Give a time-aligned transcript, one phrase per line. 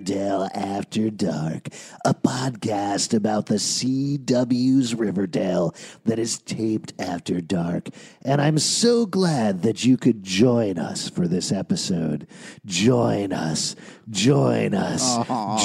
[0.00, 1.68] Riverdale After Dark,
[2.06, 5.74] a podcast about the CW's Riverdale
[6.06, 7.88] that is taped after dark.
[8.24, 12.26] And I'm so glad that you could join us for this episode.
[12.64, 13.76] Join us,
[14.08, 15.16] join us,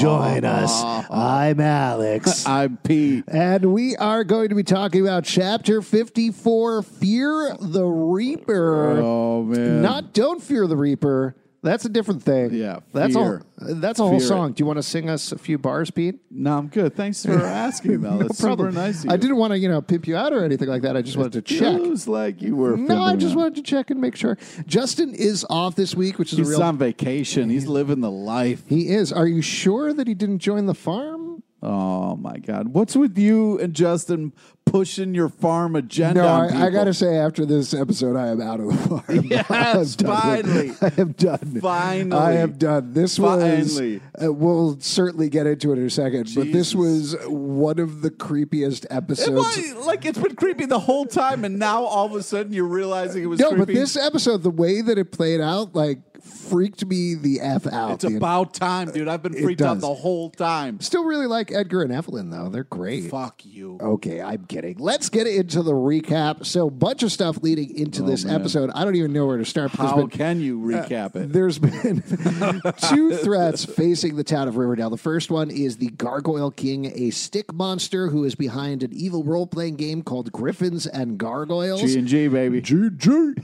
[0.02, 0.84] join us.
[1.10, 2.46] I'm Alex.
[2.46, 3.24] I'm Pete.
[3.30, 8.98] And we are going to be talking about chapter 54 Fear the Reaper.
[8.98, 9.82] Oh man.
[9.82, 11.38] Not Don't Fear the Reaper.
[11.66, 12.54] That's a different thing.
[12.54, 13.42] Yeah, that's fear.
[13.58, 14.28] a that's a whole Fear.
[14.28, 14.54] song.
[14.54, 16.20] Do you want to sing us a few bars, Pete?
[16.30, 16.96] no, I'm good.
[16.96, 18.12] Thanks for asking though.
[18.20, 18.72] no That's problem.
[18.72, 19.12] super nice of you.
[19.12, 20.96] I didn't want to, you know, pimp you out or anything like that.
[20.96, 21.82] I just wanted to check.
[21.82, 22.78] Feels like you were.
[22.78, 23.38] No, I just that.
[23.40, 24.38] wanted to check and make sure.
[24.68, 26.64] Justin is off this week, which is He's a real.
[26.64, 27.50] on vacation.
[27.50, 28.64] He's living the life.
[28.68, 29.12] he is.
[29.12, 31.42] Are you sure that he didn't join the farm?
[31.64, 32.68] Oh my God!
[32.76, 34.34] What's with you and Justin
[34.76, 36.22] pushing your farm agenda?
[36.22, 39.26] No, I, I got to say, after this episode, I am out of the farm.
[39.36, 40.72] Yes, finally.
[40.82, 41.60] I am done.
[41.62, 42.22] Finally.
[42.22, 42.94] I am done.
[42.94, 43.80] This was.
[43.82, 48.12] Uh, we'll certainly get into it in a second, but this was one of the
[48.12, 49.32] creepiest It episodes.
[49.32, 52.66] was, like it's been creepy the whole time, and now all of a sudden you're
[52.66, 53.66] realizing it was No, creepy.
[53.66, 57.92] but this episode, the way that it played out, like freaked me the f out.
[57.92, 59.08] it's The- about time, dude.
[59.08, 59.82] I've been It freaked out does.
[59.82, 60.80] the whole time.
[60.80, 63.10] Still really like Edgar and Evelyn though; they're great.
[63.10, 63.78] Fuck you.
[63.82, 64.78] Okay, I'm kidding.
[64.80, 66.46] Let's get into the recap.
[66.46, 68.42] So, bunch of stuff leading into this Oh, man.
[68.42, 68.70] episode.
[68.76, 69.72] I don't even know where to start.
[69.72, 71.32] but there's How been- can you recap it?
[71.32, 72.02] There's been
[72.90, 74.90] two threats facing the town of Riverdale.
[74.90, 79.24] The first one is the Gargoyle King, a stick monster who is behind an evil
[79.24, 81.82] role playing game called Griffins and Gargoyles.
[81.82, 82.62] G and G baby.
[82.62, 82.76] G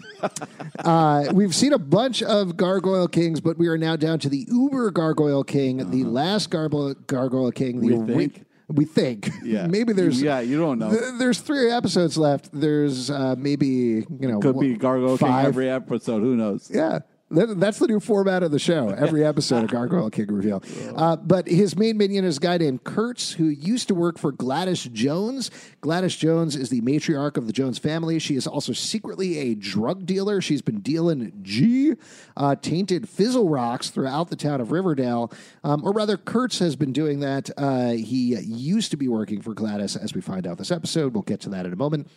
[0.80, 4.46] uh, we've seen a bunch of Gargoyle Kings, but we are now down to the
[4.50, 7.82] Uber Gargoyle King, the last Gargoyle, Gargoyle King.
[7.82, 8.06] The Uh-huh.
[8.06, 8.46] We think?
[8.70, 9.30] we think.
[9.44, 9.68] Yeah.
[9.70, 10.22] maybe there's.
[10.22, 10.90] Yeah, you don't know.
[10.92, 12.50] th- there's three episodes left.
[12.54, 16.22] There's uh, maybe you know Could be Gargoyle King every episode.
[16.22, 16.72] Who knows?
[16.74, 17.00] Yeah.
[17.32, 18.90] That- That's the new format of the show.
[18.98, 20.64] Every episode, a Gargoyle King reveal.
[20.96, 24.32] Uh, but his main minion is a guy named Kurtz, who used to work for
[24.32, 25.50] Gladys Jones.
[25.82, 28.20] Gladys Jones is the matriarch of the Jones family.
[28.20, 30.42] She is also secretly a drug dealer.
[30.42, 31.94] She's been dealing G
[32.38, 35.32] uh, tainted fizzle rocks throughout the town of Riverdale.
[35.64, 37.50] Um, or rather, Kurtz has been doing that.
[37.58, 41.14] Uh, he used to be working for Gladys, as we find out this episode.
[41.14, 42.10] We'll get to that in a moment.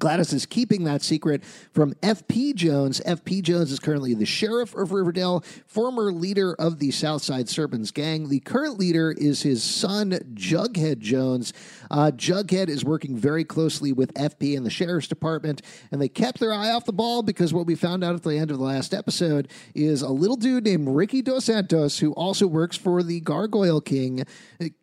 [0.00, 2.54] Gladys is keeping that secret from F.P.
[2.54, 3.00] Jones.
[3.04, 3.42] F.P.
[3.42, 8.28] Jones is currently the sheriff of Riverdale, former leader of the Southside Serpents gang.
[8.28, 11.52] The current leader is his son, Jughead Jones.
[11.90, 14.56] Uh, Jughead is working very closely with F.P.
[14.56, 15.62] and the sheriff's department,
[15.92, 18.36] and they kept their eye off the ball because what we found out at the
[18.36, 22.46] end of the last episode is a little dude named Ricky Dos Santos, who also
[22.46, 24.24] works for the Gargoyle King,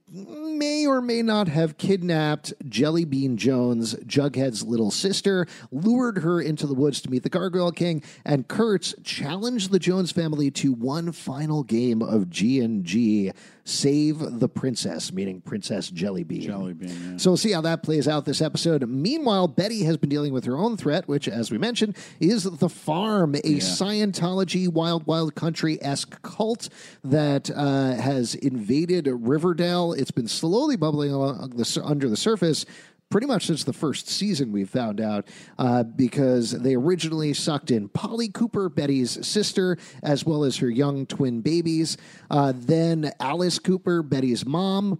[0.09, 6.65] may or may not have kidnapped Jelly Bean Jones, Jughead's little sister, lured her into
[6.65, 11.11] the woods to meet the Gargoyle King, and Kurtz challenged the Jones family to one
[11.11, 13.31] final game of G and G.
[13.67, 16.41] Save the Princess, meaning Princess Jelly Bean.
[16.41, 17.17] Jelly Bean, yeah.
[17.17, 18.87] So we'll see how that plays out this episode.
[18.87, 22.69] Meanwhile, Betty has been dealing with her own threat, which, as we mentioned, is the
[22.69, 26.69] farm, a Scientology wild, wild country esque cult
[27.03, 29.91] that uh, has invaded Riverdale.
[29.91, 32.65] It's been slowly bubbling along the, under the surface.
[33.09, 37.87] Pretty much since the first season, we've found out uh, because they originally sucked in
[37.87, 41.95] Polly Cooper, Betty's sister, as well as her young twin babies.
[42.29, 44.99] Uh, then Alice Cooper, Betty's mom,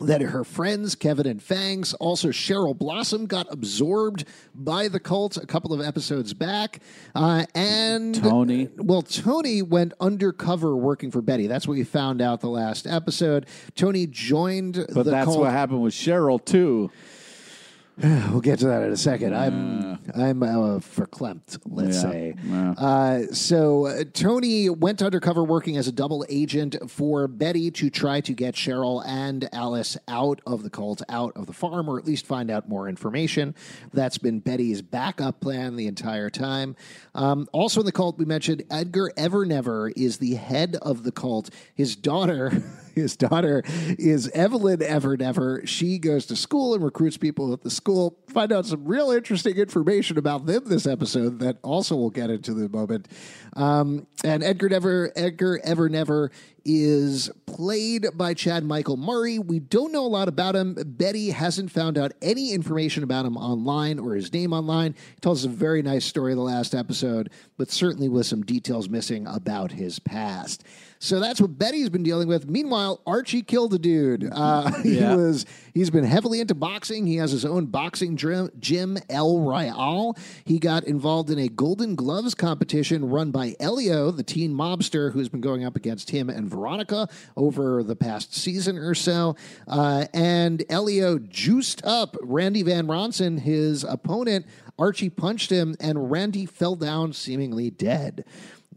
[0.00, 4.24] that her friends, Kevin and Fangs, also Cheryl Blossom, got absorbed
[4.54, 6.80] by the cult a couple of episodes back.
[7.14, 8.68] Uh, and Tony.
[8.76, 11.46] Well, Tony went undercover working for Betty.
[11.48, 13.46] That's what we found out the last episode.
[13.74, 15.40] Tony joined But the that's cult.
[15.40, 16.90] what happened with Cheryl too.
[18.30, 19.34] We'll get to that in a second.
[19.34, 22.34] I'm I'm uh, verklempt, let's Yeah, say.
[22.44, 22.70] yeah.
[22.78, 28.20] Uh, so uh, Tony went undercover working as a double agent for Betty to try
[28.20, 32.04] to get Cheryl and Alice out of the cult, out of the farm, or at
[32.06, 33.54] least find out more information.
[33.92, 36.76] That's been Betty's backup plan the entire time.
[37.16, 41.50] Um, also in the cult, we mentioned Edgar Evernever is the head of the cult.
[41.74, 42.62] His daughter.
[42.98, 43.62] His daughter
[43.98, 45.66] is Evelyn Evernever.
[45.66, 48.18] She goes to school and recruits people at the school.
[48.28, 52.54] Find out some real interesting information about them this episode that also we'll get into
[52.54, 53.08] the moment.
[53.54, 56.30] Um, and Edgar Never, Edgar Ever Never
[56.64, 59.38] is played by Chad Michael Murray.
[59.38, 60.74] We don't know a lot about him.
[60.74, 64.94] Betty hasn't found out any information about him online or his name online.
[65.14, 68.88] He tells us a very nice story the last episode, but certainly with some details
[68.88, 70.62] missing about his past.
[71.00, 72.48] So that's what Betty's been dealing with.
[72.48, 74.28] Meanwhile, Archie killed a dude.
[74.32, 75.10] Uh, Yeah.
[75.10, 77.06] He was he's been heavily into boxing.
[77.06, 80.16] He has his own boxing gym, gym El Royale.
[80.44, 85.28] He got involved in a Golden Gloves competition run by Elio, the teen mobster who's
[85.28, 89.36] been going up against him and Veronica over the past season or so.
[89.66, 94.46] Uh, and Elio juiced up Randy Van Ronson, his opponent.
[94.78, 98.24] Archie punched him, and Randy fell down seemingly dead.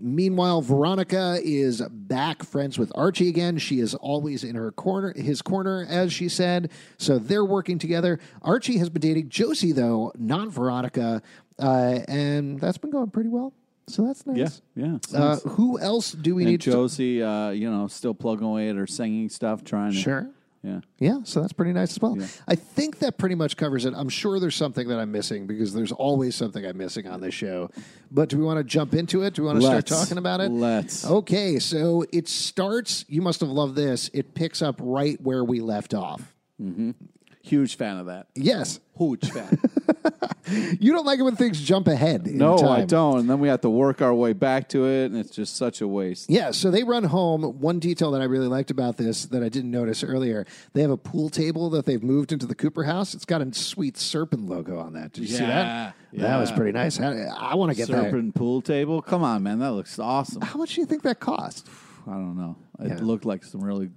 [0.01, 3.57] Meanwhile, Veronica is back friends with Archie again.
[3.57, 6.71] She is always in her corner, his corner, as she said.
[6.97, 8.19] So they're working together.
[8.41, 11.21] Archie has been dating Josie, though, not Veronica,
[11.59, 13.53] uh, and that's been going pretty well.
[13.87, 14.61] So that's nice.
[14.75, 14.97] Yeah, yeah.
[15.13, 15.43] Uh, nice.
[15.43, 16.71] who else do we and need to?
[16.71, 19.97] Josie, uh, you know, still plugging away at her singing stuff, trying to.
[19.97, 20.29] Sure.
[20.63, 20.81] Yeah.
[20.99, 22.17] Yeah, so that's pretty nice as well.
[22.17, 22.27] Yeah.
[22.47, 23.93] I think that pretty much covers it.
[23.95, 27.33] I'm sure there's something that I'm missing because there's always something I'm missing on this
[27.33, 27.71] show.
[28.11, 29.33] But do we want to jump into it?
[29.33, 30.51] Do we want to start talking about it?
[30.51, 31.05] Let's.
[31.05, 33.05] Okay, so it starts.
[33.07, 34.09] You must have loved this.
[34.13, 36.35] It picks up right where we left off.
[36.61, 36.91] Mm-hmm.
[37.43, 38.27] Huge fan of that.
[38.35, 39.57] Yes, Huge fan.
[40.79, 42.27] you don't like it when things jump ahead.
[42.27, 42.87] in no, I time.
[42.87, 43.19] don't.
[43.21, 45.81] And then we have to work our way back to it, and it's just such
[45.81, 46.29] a waste.
[46.29, 47.41] Yeah, so they run home.
[47.59, 50.91] One detail that I really liked about this that I didn't notice earlier, they have
[50.91, 53.13] a pool table that they've moved into the Cooper house.
[53.15, 55.13] It's got a sweet serpent logo on that.
[55.13, 55.95] Did you see that?
[56.11, 56.55] Yeah, That was yeah.
[56.57, 56.99] pretty nice.
[56.99, 58.03] I, I want to get that.
[58.03, 59.01] Serpent pool table.
[59.01, 59.59] Come on, man.
[59.59, 60.41] That looks awesome.
[60.41, 61.67] How much do you think that cost?
[62.07, 62.55] I don't know.
[62.79, 62.97] It Yeah.
[63.01, 63.89] looked like some really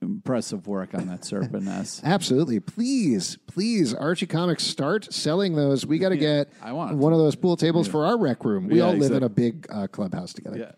[0.00, 2.00] impressive work on that serpent S.
[2.04, 2.60] Absolutely.
[2.60, 5.86] Please, please, Archie Comics, start selling those.
[5.86, 8.68] We got to get I want one of those pool tables for our rec room.
[8.68, 10.74] We Yeah, all live in a big uh, clubhouse together.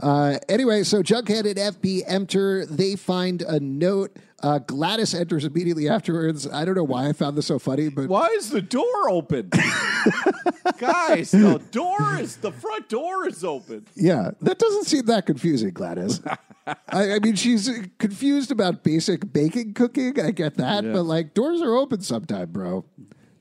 [0.00, 2.66] Uh, anyway, so Jughead and FP enter.
[2.66, 4.16] They find a note.
[4.42, 6.46] Uh, Gladys enters immediately afterwards.
[6.46, 9.50] I don't know why I found this so funny, but Why is the door open?
[10.78, 13.86] Guys, the door is the front door is open.
[13.94, 16.20] yeah, that doesn't seem that confusing, Gladys.
[16.66, 20.20] I, I mean, she's confused about basic baking cooking.
[20.20, 20.92] I get that, Yeah.
[20.92, 22.84] but like doors are open sometime, bro.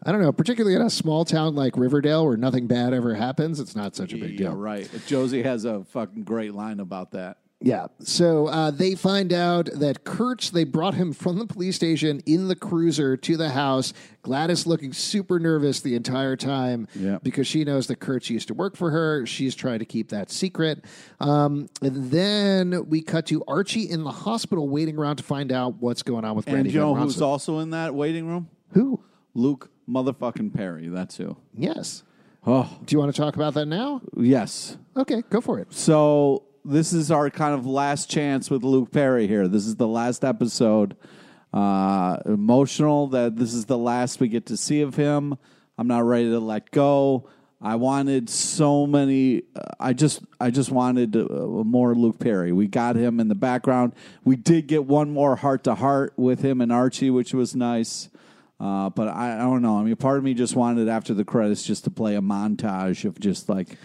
[0.05, 3.59] I don't know, particularly in a small town like Riverdale where nothing bad ever happens.
[3.59, 4.55] It's not such a big Yeah, deal.
[4.55, 4.87] right.
[5.07, 7.37] Josie has a fucking great line about that.
[7.61, 7.87] Yeah.
[8.01, 12.49] So uh, they find out that Kurtz, they brought him from the police station in
[12.49, 13.93] the cruiser to the house.
[14.21, 17.17] Gladys looking super nervous the entire time Yeah.
[17.23, 19.25] because she knows that Kurtz used to work for her.
[19.25, 20.85] She's trying to keep that secret.
[21.19, 25.75] Um, and then we cut to Archie in the hospital waiting around to find out
[25.81, 28.49] what's going on with And Randy you know who's also in that waiting room?
[28.73, 29.01] Who?
[29.33, 30.87] Luke motherfucking Perry.
[30.87, 31.37] That's who.
[31.53, 32.03] Yes.
[32.47, 34.01] Oh, Do you want to talk about that now?
[34.17, 34.77] yes.
[34.95, 35.73] Okay, go for it.
[35.73, 39.47] So this is our kind of last chance with Luke Perry here.
[39.47, 40.95] This is the last episode.
[41.53, 45.37] Uh, emotional that this is the last we get to see of him.
[45.77, 47.29] I'm not ready to let go.
[47.61, 49.43] I wanted so many.
[49.55, 51.23] Uh, I just, I just wanted uh,
[51.63, 52.51] more Luke Perry.
[52.51, 53.93] We got him in the background.
[54.23, 58.09] We did get one more heart to heart with him and Archie, which was nice.
[58.59, 59.77] Uh, but I, I don't know.
[59.77, 63.03] I mean, part of me just wanted after the credits just to play a montage
[63.03, 63.77] of just like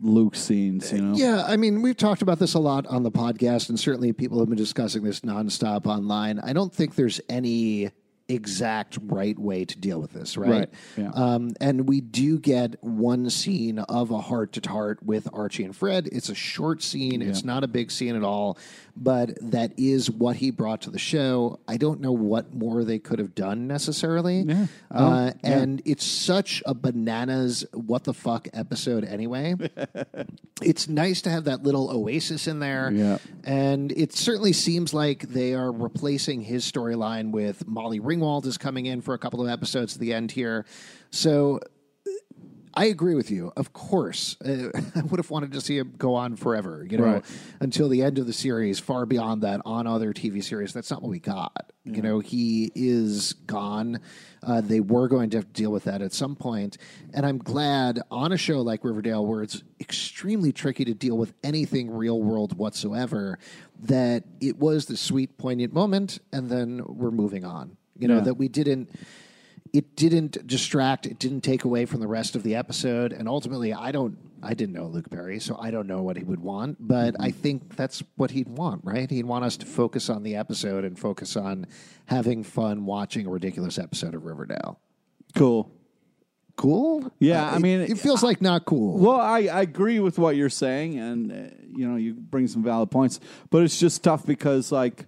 [0.00, 0.92] Luke scenes.
[0.92, 1.16] You know?
[1.16, 4.38] Yeah, I mean, we've talked about this a lot on the podcast, and certainly people
[4.40, 6.40] have been discussing this nonstop online.
[6.40, 7.90] I don't think there's any
[8.32, 10.50] exact right way to deal with this, right?
[10.50, 11.10] Right, yeah.
[11.14, 15.74] Um, and we do get one scene of a heart to heart with Archie and
[15.74, 16.08] Fred.
[16.10, 18.58] It's a short scene, it's not a big scene at all,
[18.96, 21.58] but that is what he brought to the show.
[21.66, 24.40] I don't know what more they could have done necessarily.
[24.40, 24.66] Yeah.
[24.90, 29.54] Uh, and it's such a bananas, what the fuck episode anyway.
[30.62, 32.90] it's nice to have that little oasis in there.
[32.92, 33.18] Yeah.
[33.44, 38.86] And it certainly seems like they are replacing his storyline with Molly Ringwald is coming
[38.86, 40.64] in for a couple of episodes at the end here.
[41.10, 41.60] So
[42.74, 43.52] I agree with you.
[43.54, 47.04] Of course, uh, I would have wanted to see him go on forever, you know,
[47.04, 47.24] Right.
[47.60, 50.72] until the end of the series, far beyond that on other TV series.
[50.72, 51.70] That's not what we got.
[51.84, 53.98] You know, he is gone.
[54.42, 56.78] Uh, they were going to have to deal with that at some point.
[57.12, 61.34] And I'm glad on a show like Riverdale, where it's extremely tricky to deal with
[61.42, 63.38] anything real world whatsoever,
[63.80, 66.20] that it was the sweet, poignant moment.
[66.32, 67.76] And then we're moving on.
[67.98, 68.20] You know, Yeah.
[68.22, 68.90] that we didn't
[69.72, 73.12] it didn't distract it didn't take away from the rest of the episode.
[73.12, 76.24] And ultimately i don't i didn't know luke perry so i don't know what he
[76.24, 76.76] would want.
[76.80, 79.08] But i think that's what he'd want right?
[79.10, 81.66] He'd want us to focus on the episode and focus on
[82.06, 84.78] having fun watching a ridiculous episode of riverdale.
[85.34, 85.70] Cool.
[86.56, 87.10] cool?
[87.18, 88.98] Yeah, Uh, I mean, it, feels like not cool.
[88.98, 92.62] Well, I, I agree with what you're saying, and uh, you know you bring some
[92.62, 93.20] valid points,
[93.50, 95.06] but it's just tough because like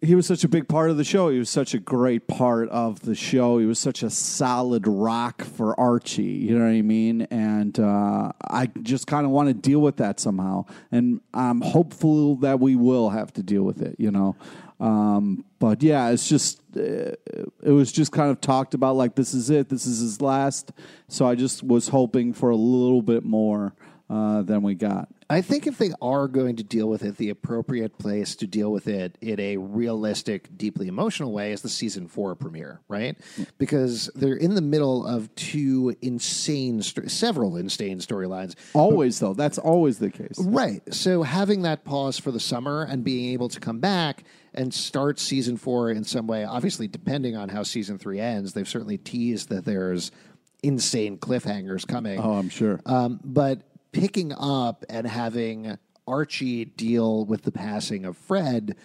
[0.00, 1.28] he was such a big part of the show.
[1.28, 3.58] He was such a great part of the show.
[3.58, 6.22] He was such a solid rock for Archie.
[6.22, 7.22] You know what I mean?
[7.22, 12.36] And uh, I just kind of want to deal with that somehow, and I'm hopeful
[12.36, 13.96] that we will have to deal with it.
[13.98, 14.36] You know.
[14.80, 17.14] Um, but yeah, it's just uh,
[17.62, 20.72] it was just kind of talked about like this is it, this is his last.
[21.08, 23.74] So I just was hoping for a little bit more
[24.10, 25.08] uh, than we got.
[25.30, 28.70] I think if they are going to deal with it, the appropriate place to deal
[28.70, 33.16] with it in a realistic, deeply emotional way is the season four premiere, right?
[33.56, 38.54] Because they're in the middle of two insane, sto- several insane storylines.
[38.74, 40.38] Always though, that's always the case.
[40.38, 40.82] Right.
[40.92, 45.18] So having that pause for the summer and being able to come back and start
[45.18, 49.48] season four in some way, obviously, depending on how season three ends, they've certainly teased
[49.48, 50.10] that there's
[50.62, 52.20] insane cliffhangers coming.
[52.20, 52.80] Oh, I'm sure.
[52.84, 53.62] Um, but
[53.92, 58.76] picking up and having Archie deal with the passing of Fred,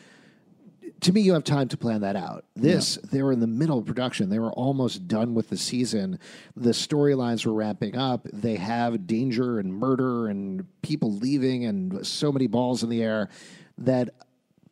[1.01, 2.45] to me, you have time to plan that out.
[2.55, 4.29] This, they were in the middle of production.
[4.29, 6.19] They were almost done with the season.
[6.55, 8.27] The storylines were ramping up.
[8.31, 13.29] They have danger and murder and people leaving and so many balls in the air
[13.77, 14.09] that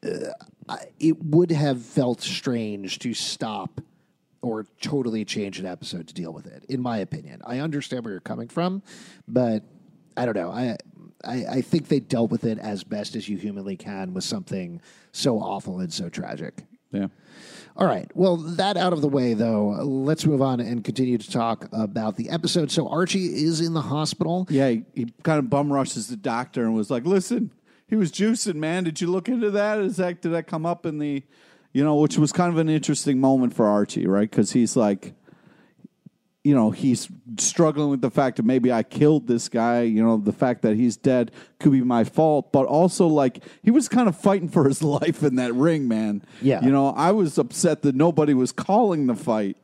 [0.04, 3.82] uh, it would have felt strange to stop
[4.42, 6.66] or totally change an episode to deal with it.
[6.70, 8.84] In my opinion, I understand where you're coming from,
[9.28, 9.64] but
[10.18, 10.52] I don't know.
[10.52, 10.78] I,
[11.24, 14.82] I I think they dealt with it as best as you humanly can with something
[15.12, 16.64] so awful and so tragic.
[16.92, 17.08] yeah.
[17.78, 18.10] All right.
[18.16, 22.16] Well, that out of the way, though, let's move on and continue to talk about
[22.16, 22.72] the episode.
[22.72, 24.48] So Archie is in the hospital.
[24.50, 27.52] Yeah, he, he kind of bum rushes the doctor and was like, "Listen,
[27.88, 28.86] he was juicing, man.
[28.86, 29.80] Did you look into that?
[29.80, 31.24] Is that did that come up in the,
[31.74, 34.30] you know, which was kind of an interesting moment for Archie, right?
[34.30, 35.14] Because he's like,
[36.46, 37.10] you know, he's
[37.40, 39.82] struggling with the fact that maybe I killed this guy.
[39.82, 43.72] You know, the fact that he's dead could be my fault, but also like he
[43.72, 46.22] was kind of fighting for his life in that ring, man.
[46.44, 46.64] Yeah.
[46.64, 49.58] you know, I was upset that nobody was calling the fight.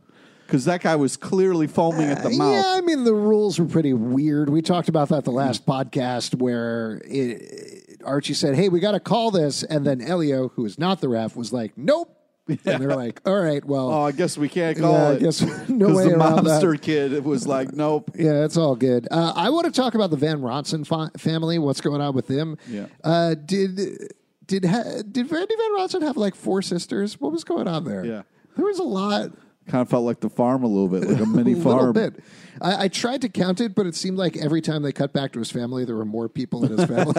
[0.47, 2.65] Because that guy was clearly foaming at the uh, mouth.
[2.65, 4.50] Yeah, I mean the rules were pretty weird.
[4.50, 9.00] We talked about that the last podcast where it, Archie said, "Hey, we got to
[9.00, 12.21] call this," and then Elio, who is not the ref, was like, "Nope,"
[12.65, 15.20] and they're like, "All right, well, Oh, I guess we can't call Yeah, I it.
[15.22, 16.43] guess no way the around that.
[16.43, 18.12] monster kid it was like, nope.
[18.15, 21.60] yeah, it's all good." Uh, I want to talk about the Van Ronson fa- family.
[21.60, 22.58] What's going on with them?
[22.67, 22.88] Yeah.
[23.03, 24.13] Uh, did
[24.48, 27.20] did ha- did Randy Van Ronson have like four sisters?
[27.20, 28.05] What was going on there?
[28.05, 28.22] Yeah.
[28.58, 29.31] there was a lot.
[29.67, 31.93] Kind of felt like the farm a little bit, like a mini a farm.
[31.93, 32.15] bit.
[32.62, 35.31] I, I tried to count it, but it seemed like every time they cut back
[35.34, 37.13] to his family, there were more people in his family.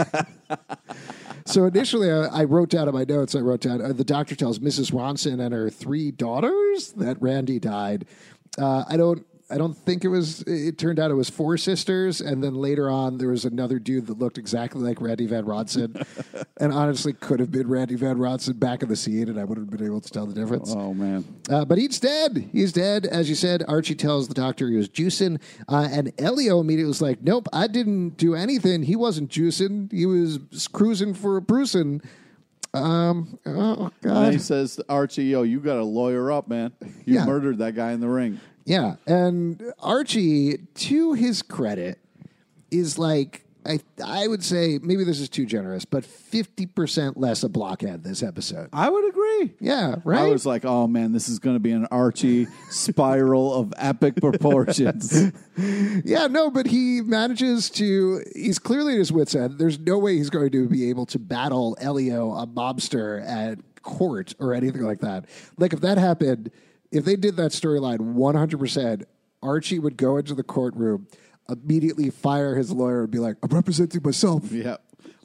[1.46, 3.34] so initially, I, I wrote down in my notes.
[3.34, 4.92] I wrote down uh, the doctor tells Mrs.
[4.92, 8.06] Ronson and her three daughters that Randy died.
[8.58, 9.26] Uh, I don't.
[9.52, 10.42] I don't think it was.
[10.46, 14.06] It turned out it was four sisters, and then later on there was another dude
[14.06, 16.04] that looked exactly like Randy Van Ronson,
[16.58, 19.70] and honestly could have been Randy Van Ronson back in the scene, and I wouldn't
[19.70, 20.72] have been able to tell the difference.
[20.74, 21.24] Oh man.
[21.50, 22.48] Uh, but he's dead.
[22.52, 23.04] He's dead.
[23.06, 25.40] As you said, Archie tells the doctor he was juicing.
[25.68, 28.82] Uh, and Elio immediately was like, Nope, I didn't do anything.
[28.84, 29.92] He wasn't juicing.
[29.92, 30.38] He was
[30.72, 32.00] cruising for a bruising.
[32.74, 36.72] Um, oh, And he says, Archie, yo, you got to lawyer up, man.
[37.04, 37.26] You Yeah.
[37.26, 38.40] murdered that guy in the ring.
[38.64, 38.96] Yeah.
[39.06, 41.98] And Archie, to his credit,
[42.70, 47.48] is like, I, I would say, maybe this is too generous, but 50% less a
[47.48, 48.68] blockhead this episode.
[48.72, 49.54] I would agree.
[49.60, 50.22] Yeah, right?
[50.22, 54.16] I was like, oh man, this is going to be an Archie spiral of epic
[54.16, 55.32] proportions.
[56.04, 58.24] Yeah, no, but he manages to.
[58.34, 59.58] He's clearly at his wits' end.
[59.58, 64.34] There's no way he's going to be able to battle Elio, a mobster, at court
[64.38, 65.26] or anything like that.
[65.58, 66.50] Like, if that happened,
[66.92, 69.04] if they did that storyline 100%,
[69.42, 71.08] Archie would go into the courtroom,
[71.48, 74.52] immediately fire his lawyer, and be like, I'm representing myself.
[74.52, 74.76] yeah.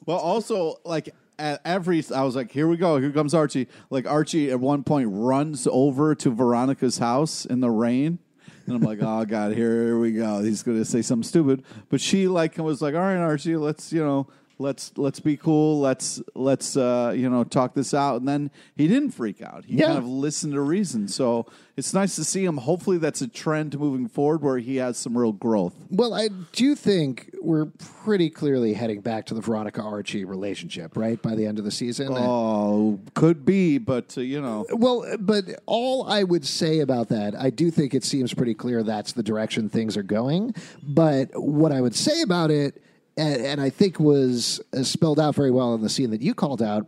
[0.06, 2.98] Well, also, like, at every, I was like, here we go.
[2.98, 3.68] Here comes Archie.
[3.90, 8.18] Like, Archie at one point runs over to Veronica's house in the rain.
[8.66, 10.42] And I'm like, oh, God, here we go.
[10.42, 11.62] He's going to say something stupid.
[11.90, 14.26] But she, like, was like, all right, Archie, let's, you know,
[14.60, 18.88] let's let's be cool let's let's uh you know talk this out and then he
[18.88, 19.86] didn't freak out he Yeah.
[19.86, 21.46] kind of listened to reason so
[21.76, 25.16] it's nice to see him hopefully that's a trend moving forward where he has some
[25.16, 27.66] real growth Well, I do think we're
[28.04, 31.22] pretty clearly heading back to the Veronica Archie relationship, right?
[31.22, 32.08] By the end of the season.
[32.10, 37.34] oh could be but uh, you know Well, but all I would say about that,
[37.38, 40.54] I do think it seems pretty clear that's the direction things are going.
[40.82, 42.82] But what I would say about it,
[43.18, 46.34] and, and I think was uh, spelled out very well in the scene that you
[46.34, 46.86] called out,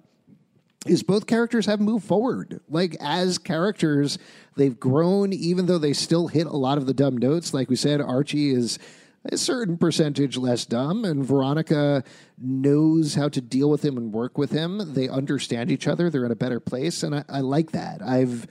[0.87, 2.61] is both characters have moved forward.
[2.69, 4.19] Like as characters,
[4.57, 7.53] they've grown, even though they still hit a lot of the dumb notes.
[7.53, 8.79] Like we said, Archie is
[9.31, 12.03] a certain percentage less dumb, and Veronica
[12.39, 14.95] knows how to deal with him and work with him.
[14.95, 16.09] They understand each other.
[16.09, 18.01] They're in a better place, and I, I like that.
[18.01, 18.47] I've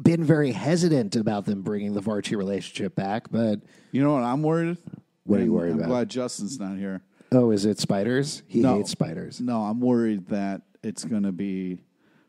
[0.00, 4.42] been very hesitant about them bringing the Varchi relationship back, but you know what i'm
[4.42, 4.78] worried
[5.24, 5.88] What are you worried I'm about?
[5.88, 7.02] glad justin's not here
[7.34, 8.42] oh, is it spiders?
[8.46, 8.76] He No.
[8.76, 9.40] hates spiders.
[9.40, 11.80] No, I'm worried that it's going to be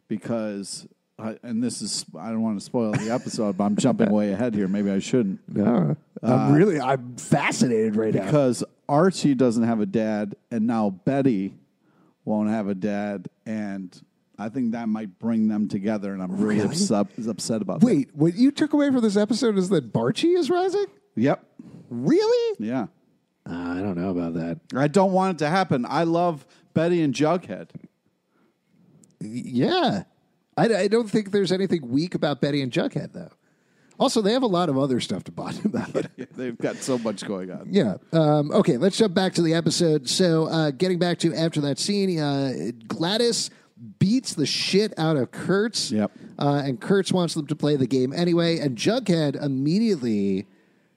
[0.08, 0.88] because,
[1.20, 4.32] I, and this is, I don't want to spoil the episode, but I'm jumping way
[4.32, 4.68] ahead here.
[4.68, 5.40] Maybe I shouldn't.
[5.54, 8.24] No, I'm uh, really, I'm fascinated right now.
[8.26, 11.54] Because Archie doesn't have a dad, and now Betty
[12.24, 13.28] won't have a dad.
[13.46, 13.94] And
[14.40, 16.68] I think that might bring them together, and I'm really, Really?
[16.70, 17.86] upset, upset about that.
[17.86, 20.86] Wait, what you took away from this episode is that Barchi is rising?
[21.16, 21.46] Yep.
[21.90, 22.58] Really?
[22.60, 22.88] Yeah.
[23.50, 24.60] Uh, I don't know about that.
[24.76, 25.86] I don't want it to happen.
[25.88, 27.70] I love Betty and Jughead.
[29.20, 30.04] Yeah.
[30.56, 33.32] I, I don't think there's anything weak about Betty and Jughead, though.
[34.00, 36.06] Also, they have a lot of other stuff to bond about.
[36.36, 37.68] They've got so much going on.
[37.70, 37.98] Yeah.
[38.12, 40.10] Um, okay, let's jump back to the episode.
[40.10, 43.50] So, uh, getting back to after that scene, uh, Gladys
[44.00, 45.92] beats the shit out of Kurtz.
[45.92, 46.12] Yep.
[46.40, 48.60] Uh, and Kurtz wants them to play the game anyway.
[48.60, 50.48] And Jughead immediately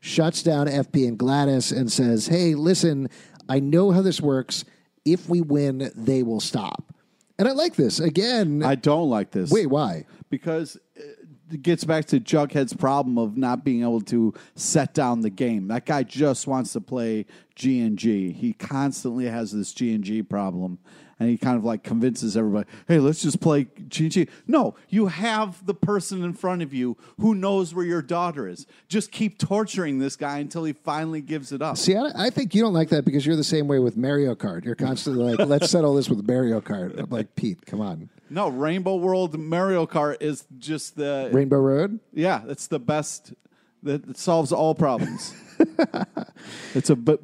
[0.06, 3.08] shuts down FP and Gladys and says, Hey, listen,
[3.48, 4.64] I know how this works.
[5.04, 6.94] If we win, they will stop.
[7.38, 8.00] And I like this.
[8.00, 9.50] Again, I don't like this.
[9.50, 10.06] wait, why?
[10.30, 10.78] because
[11.50, 15.68] it gets back to Jughead's problem of not being able to set down the game.
[15.68, 18.32] That guy just wants to play G and G.
[18.32, 20.78] He constantly has this G and G problem,
[21.18, 25.06] and he kind of like convinces everybody, "Hey, let's just play and G." No, you
[25.06, 28.66] have the person in front of you who knows where your daughter is.
[28.88, 31.78] Just keep torturing this guy until he finally gives it up.
[31.78, 34.34] See, I, I think you don't like that because you're the same way with Mario
[34.34, 34.64] Kart.
[34.64, 36.98] You're constantly like, let's settle this with Mario Kart.
[36.98, 38.10] I'm like, Pete, come on.
[38.28, 42.00] No, Rainbow World Mario Kart is just the Rainbow Road?
[42.12, 43.32] Yeah, it's the best.
[43.82, 45.32] That solves all problems.
[46.74, 47.18] it's a b-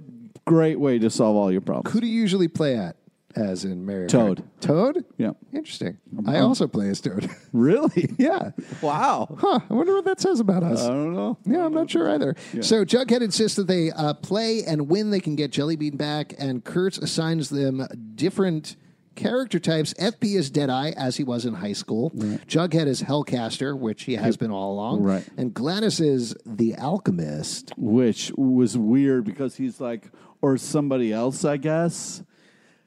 [0.44, 1.92] great way to solve all your problems.
[1.92, 2.96] Who do you usually play at
[3.36, 4.38] as in Mario Toad.
[4.38, 4.60] Kart?
[4.60, 5.04] Toad?
[5.18, 5.32] Yeah.
[5.52, 5.98] Interesting.
[6.26, 7.28] I also play as Toad.
[7.52, 8.14] Really?
[8.18, 8.52] yeah.
[8.80, 9.36] Wow.
[9.38, 9.60] Huh.
[9.68, 10.82] I wonder what that says about us.
[10.82, 11.36] I don't know.
[11.44, 12.34] Yeah, I'm not sure either.
[12.62, 16.64] So Jughead insists that they uh, play and win, they can get Jellybean back, and
[16.64, 18.76] Kurtz assigns them different
[19.14, 19.92] character types.
[19.94, 22.10] FP is Deadeye, as he was in high school.
[22.10, 25.02] Jughead is Hellcaster, which he has been all along.
[25.02, 25.26] Right.
[25.36, 27.72] And Gladys is the Alchemist.
[27.76, 32.22] Which was weird because he's like, or somebody else, I guess.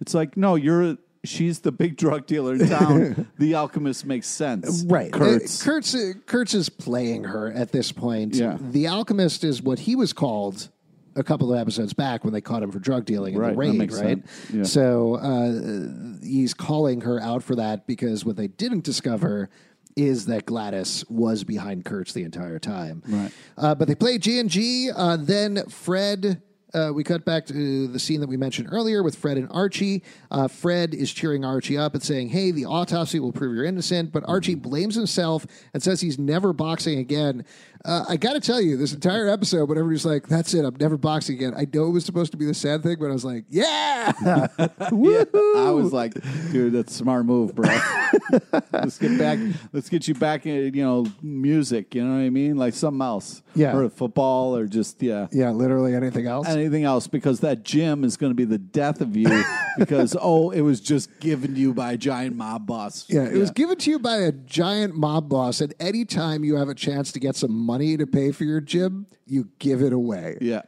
[0.02, 0.98] It's like, no, you're.
[1.24, 3.32] She's the big drug dealer in town.
[3.40, 4.84] the alchemist makes sense.
[4.84, 5.12] Right.
[5.12, 5.60] Kurtz.
[5.60, 8.36] Uh, Kurtz, uh, Kurtz is playing her at this point.
[8.36, 8.58] Yeah.
[8.60, 10.70] The Alchemist is what he was called
[11.16, 13.58] a couple of episodes back when they caught him for drug dealing in Right, the
[13.58, 14.20] raid, right?
[14.54, 14.64] Yeah.
[14.64, 19.50] So uh, he's calling her out for that because what they didn't discover
[19.96, 23.02] is that Gladys was behind Kurtz the entire time.
[23.08, 23.32] Right.
[23.58, 24.92] Uh, but they play G and G.
[24.94, 26.42] Uh, then Fred.
[26.76, 30.04] Uh, we cut back to the scene that we mentioned earlier with Fred and Archie.
[30.30, 34.12] Uh, Fred is cheering Archie up and saying, "Hey, the autopsy will prove you're innocent."
[34.12, 37.46] But Archie blames himself and says he's never boxing again.
[37.86, 40.76] Uh, I got to tell you, this entire episode, when everybody's like, "That's it, I'm
[40.80, 43.14] never boxing again," I know it was supposed to be the sad thing, but I
[43.14, 45.24] was like, "Yeah, Yeah,
[45.56, 46.14] I was like,
[46.52, 47.70] dude, that's a smart move, bro.
[48.74, 49.38] let's get back.
[49.72, 51.94] Let's get you back in, you know, music.
[51.94, 52.58] You know what I mean?
[52.58, 53.44] Like something else.
[53.54, 53.76] Yeah.
[53.76, 57.08] Or football, or just yeah, yeah, literally anything else." anything else.
[57.08, 59.44] Because that gym is going to be the death of you.
[59.78, 63.06] because oh, it was just given to you by a giant mob boss.
[63.10, 66.70] Yeah, it was given to you by a giant mob boss, and anytime you have
[66.70, 70.38] a chance to get some money to pay for your gym, you give it away.
[70.42, 70.62] Yeah.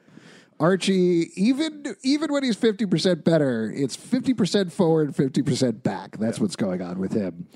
[0.60, 6.18] Archie, even even when he's fifty percent better, it's fifty percent forward, fifty percent back.
[6.18, 7.48] That's what's going on with him.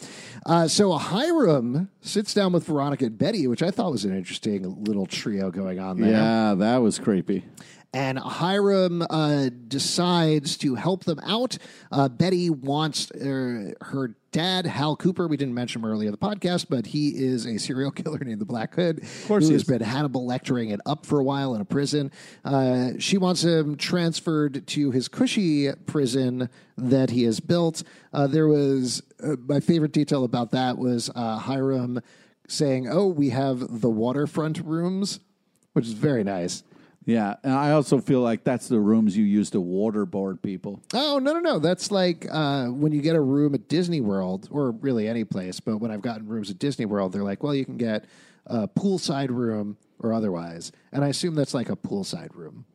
[0.45, 4.83] Uh, so Hiram sits down with Veronica and Betty, which I thought was an interesting
[4.83, 6.11] little trio going on there.
[6.11, 7.43] Yeah, that was creepy.
[7.93, 11.57] And Hiram uh, decides to help them out.
[11.91, 15.27] Uh, Betty wants uh, her dad, Hal Cooper.
[15.27, 18.39] We didn't mention him earlier in the podcast, but he is a serial killer named
[18.39, 18.99] the Black Hood.
[19.03, 21.65] Of course who he has been Hannibal lecturing and up for a while in a
[21.65, 22.11] prison.
[22.45, 27.83] Uh, she wants him transferred to his cushy prison that he has built.
[28.13, 31.99] Uh, there was uh, my favorite detail about that was uh, Hiram
[32.47, 35.19] saying, "Oh, we have the waterfront rooms,"
[35.73, 36.63] which is very nice.
[37.05, 40.83] Yeah, and I also feel like that's the rooms you use to waterboard people.
[40.93, 41.59] Oh no no no!
[41.59, 45.59] That's like uh, when you get a room at Disney World, or really any place.
[45.59, 48.05] But when I've gotten rooms at Disney World, they're like, well, you can get
[48.45, 52.65] a poolside room or otherwise, and I assume that's like a poolside room.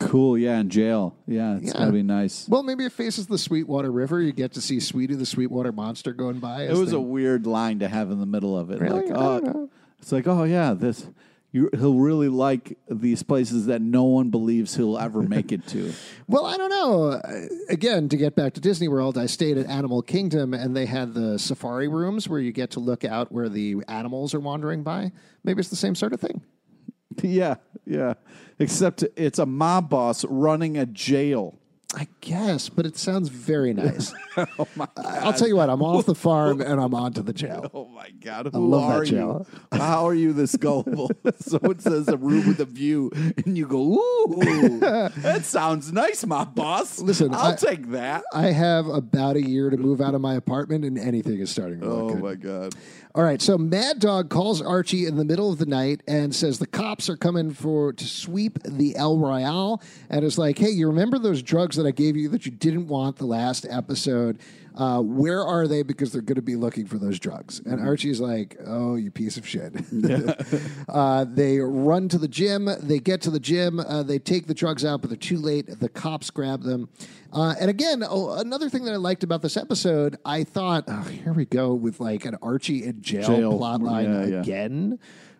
[0.00, 0.36] Cool.
[0.36, 1.16] Yeah, in jail.
[1.26, 1.72] Yeah, it's Yeah.
[1.74, 2.48] gotta be nice.
[2.48, 4.20] Well, maybe it faces the Sweetwater River.
[4.20, 6.64] You get to see Sweetie the Sweetwater monster going by.
[6.64, 8.80] It was a weird line to have in the middle of it.
[8.80, 9.06] Really?
[9.06, 9.70] Like, I oh, don't know.
[10.00, 11.06] it's like, oh yeah, this.
[11.54, 15.92] You, he'll really like these places that no one believes he'll ever make it to.
[16.26, 17.10] Well, I don't know.
[17.10, 20.86] Uh, Again, to get back to Disney World, I stayed at Animal Kingdom, and they
[20.86, 24.82] had the safari rooms where you get to look out where the animals are wandering
[24.82, 25.12] by.
[25.44, 26.42] Maybe it's the same sort of thing.
[27.22, 28.14] yeah, yeah.
[28.58, 31.58] Except it's a mob boss running a jail.
[31.94, 34.14] I guess, but it sounds very nice.
[34.36, 37.34] Oh my I'll tell you what, I'm off the farm and I'm on to the
[37.34, 37.70] jail.
[37.74, 38.48] Oh my God!
[38.52, 39.46] Who love that jail.
[39.72, 39.78] you?
[39.78, 41.10] How are you this gullible?
[41.40, 46.44] Someone says a room with a view, and you go, "Ooh, that sounds nice, my
[46.44, 48.24] boss." Listen, I'll I- take that.
[48.32, 51.80] I have about a year to move out of my apartment and anything is starting
[51.80, 52.22] to look Oh good.
[52.22, 52.74] my God!
[53.14, 56.58] All right, so Mad Dog calls Archie in the middle of the night and says
[56.58, 60.86] the cops are coming for to sweep the El Royale, and is like, "Hey, you
[60.86, 64.38] remember those drugs that I gave you that you didn't want the last episode?
[64.74, 65.82] Uh, where are they?
[65.82, 69.36] Because they're going to be looking for those drugs." And Archie's like, "Oh, you piece
[69.36, 69.74] of shit."
[70.88, 72.68] uh, they run to the gym.
[72.80, 73.80] They get to the gym.
[73.80, 75.66] Uh, they take the drugs out, but they're too late.
[75.80, 76.88] The cops grab them.
[77.32, 81.02] Uh, and again, oh, another thing that I liked about this episode, I thought, oh,
[81.02, 83.56] here we go with like an Archie in jail, Jail.
[83.56, 84.40] plot line Yeah, yeah.
[84.40, 84.98] again.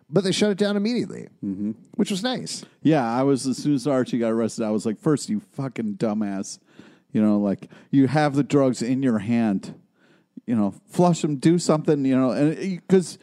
[0.09, 1.27] But they shut it down immediately,
[1.95, 2.63] which was nice.
[2.83, 5.95] Yeah, I was as soon as Archie got arrested, I was like, first, you fucking
[5.95, 6.59] dumbass.
[7.13, 9.79] You know, like you have the drugs in your hand.
[10.45, 12.03] You know, flush them, do something.
[12.03, 13.17] You know, and because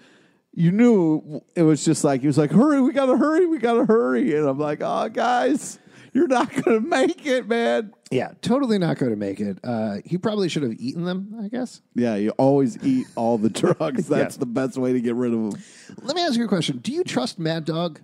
[0.55, 3.85] you knew it was just like he was like, hurry, we gotta hurry, we gotta
[3.85, 5.79] hurry, and I'm like, oh, guys,
[6.15, 7.93] you're not gonna make it, man.
[8.11, 9.59] Yeah, totally not going to make it.
[9.63, 11.81] Uh, he probably should have eaten them, I guess.
[11.95, 14.09] Yeah, you always eat all the drugs.
[14.09, 15.63] That's the best way to get rid of them.
[16.03, 16.79] Let me ask you a question.
[16.79, 18.01] Do you trust Mad Dog?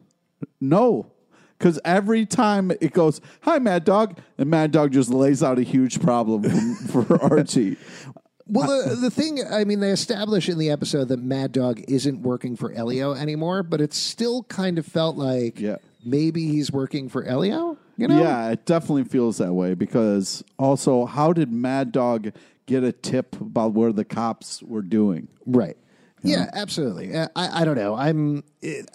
[0.60, 1.10] No.
[1.58, 5.62] Because every time it goes, hi, Mad Dog, and Mad Dog just lays out a
[5.62, 6.42] huge problem
[6.86, 7.76] for, for Archie.
[8.48, 12.20] Well, the, the thing, I mean, they establish in the episode that Mad Dog isn't
[12.22, 15.76] working for Elio anymore, but it still kind of felt like Yeah.
[16.04, 17.76] maybe he's working for Elio.
[17.96, 18.20] You know?
[18.22, 19.74] Yeah, it definitely feels that way.
[19.74, 22.32] Because also, how did Mad Dog
[22.66, 25.26] get a tip about where the cops were doing?
[25.46, 25.76] Right.
[26.22, 27.14] Yeah, absolutely.
[27.14, 27.94] Uh, I, I don't know.
[27.94, 28.42] I'm.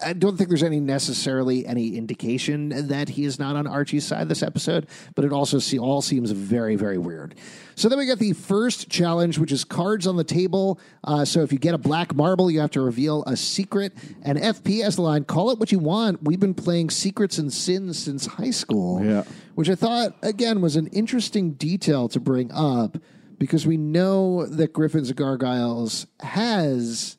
[0.04, 4.28] I don't think there's any necessarily any indication that he is not on Archie's side
[4.28, 7.34] this episode, but it also see, all seems very very weird.
[7.74, 10.78] So then we got the first challenge, which is cards on the table.
[11.04, 13.94] Uh, so if you get a black marble, you have to reveal a secret.
[14.22, 17.50] And FP has the line: "Call it what you want." We've been playing secrets and
[17.50, 19.02] sins since high school.
[19.02, 19.24] Yeah.
[19.54, 22.98] which I thought again was an interesting detail to bring up
[23.42, 27.18] because we know that Griffins and Gargoyles has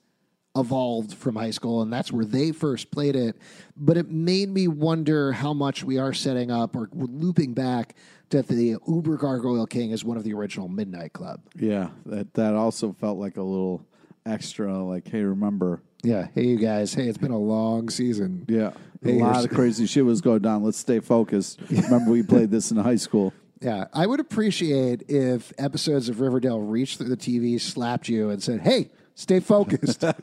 [0.55, 3.35] evolved from high school, and that's where they first played it.
[3.75, 7.95] But it made me wonder how much we are setting up or looping back
[8.29, 11.41] that the Uber Gargoyle King is one of the original Midnight Club.
[11.57, 13.85] Yeah, that, that also felt like a little
[14.25, 15.81] extra like, hey, remember?
[16.03, 16.29] Yeah.
[16.33, 16.93] Hey, you guys.
[16.93, 18.45] Hey, it's been a long season.
[18.47, 18.71] Yeah,
[19.03, 20.63] Hey, a lot of crazy shit was going down.
[20.63, 21.59] Let's stay focused.
[21.69, 23.33] Remember, we played this in high school.
[23.63, 28.43] Yeah, I would appreciate if episodes of Riverdale reached through the TV, slapped you, and
[28.43, 30.03] said, "Hey, stay focused."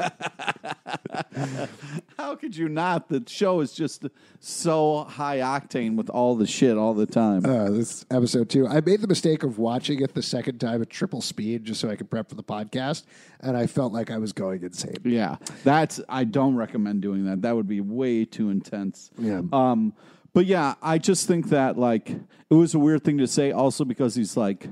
[2.19, 3.09] How could you not?
[3.09, 4.05] The show is just
[4.41, 7.47] so high octane with all the shit all the time.
[7.47, 10.91] uh, this episode two, I made the mistake of watching it the second time at
[10.91, 13.05] triple speed just so I could prep for the podcast,
[13.41, 14.99] and I felt like I was going insane.
[15.05, 15.99] Yeah, that's.
[16.11, 17.41] I don't recommend doing that.
[17.43, 19.11] That would be way too intense.
[19.19, 19.41] Yeah.
[19.53, 19.95] Um,
[20.33, 23.53] but yeah, I just think that like it was a weird thing to say.
[23.53, 24.69] Also because he's like.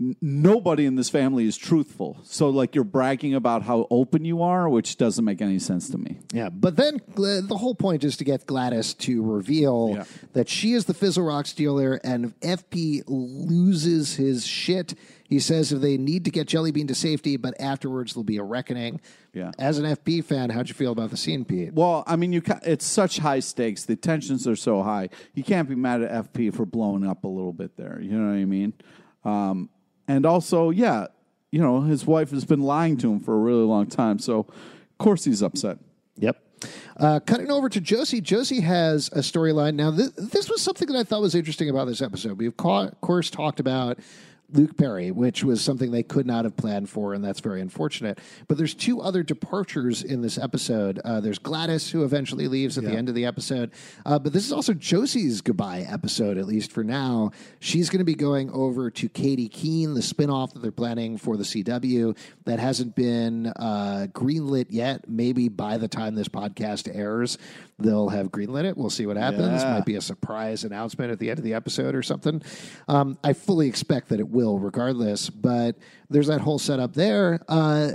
[0.00, 2.18] n- Nobody in this family is truthful.
[2.22, 5.98] So, like, you're bragging about how open you are, which doesn't make any sense to
[5.98, 6.18] me.
[6.34, 10.04] Yeah, but then uh, the whole point is to get Gladys to reveal Yeah.
[10.34, 14.94] that she is the Fizzle Rock stealer, and if FP loses his shit.
[15.28, 18.42] He says if they need to get Jellybean to safety, but afterwards there'll be a
[18.42, 19.00] reckoning.
[19.32, 19.50] Yeah.
[19.58, 21.72] As an FP fan, how'd you feel about the scene, Pete?
[21.72, 23.84] Well, I mean, you ca- it's such high stakes.
[23.84, 25.08] The tensions are so high.
[25.34, 28.00] You can't be mad at FP for blowing up a little bit there.
[28.00, 28.72] You know what I mean?
[29.24, 29.70] Um,
[30.08, 31.06] and also, yeah,
[31.50, 34.18] you know, his wife has been lying to him for a really long time.
[34.18, 35.78] So, of course, he's upset.
[36.18, 36.42] Yep.
[36.96, 38.20] Uh, cutting over to Josie.
[38.20, 39.74] Josie has a storyline.
[39.74, 42.38] Now, this, this was something that I thought was interesting about this episode.
[42.38, 43.98] We've, ca- of course, talked about
[44.52, 48.18] Luke Perry, which was something they could not have planned for, and that's very unfortunate.
[48.48, 51.00] But there's two other departures in this episode.
[51.04, 53.72] Uh, there's Gladys, who eventually leaves at the end of the episode.
[54.04, 57.32] Uh, but this is also Josie's goodbye episode, at least for now.
[57.58, 61.36] She's going to be going over to Katie Keene, the spinoff that they're planning for
[61.36, 65.08] the CW that hasn't been uh, greenlit yet.
[65.08, 67.38] Maybe by the time this podcast airs,
[67.78, 68.76] they'll have greenlit it.
[68.76, 69.62] We'll see what happens.
[69.62, 69.74] Yeah.
[69.74, 72.42] Might be a surprise announcement at the end of the episode or something.
[72.88, 75.30] Um, I fully expect that it will, regardless.
[75.30, 75.76] But
[76.10, 77.40] there's that whole setup there.
[77.48, 77.92] Uh,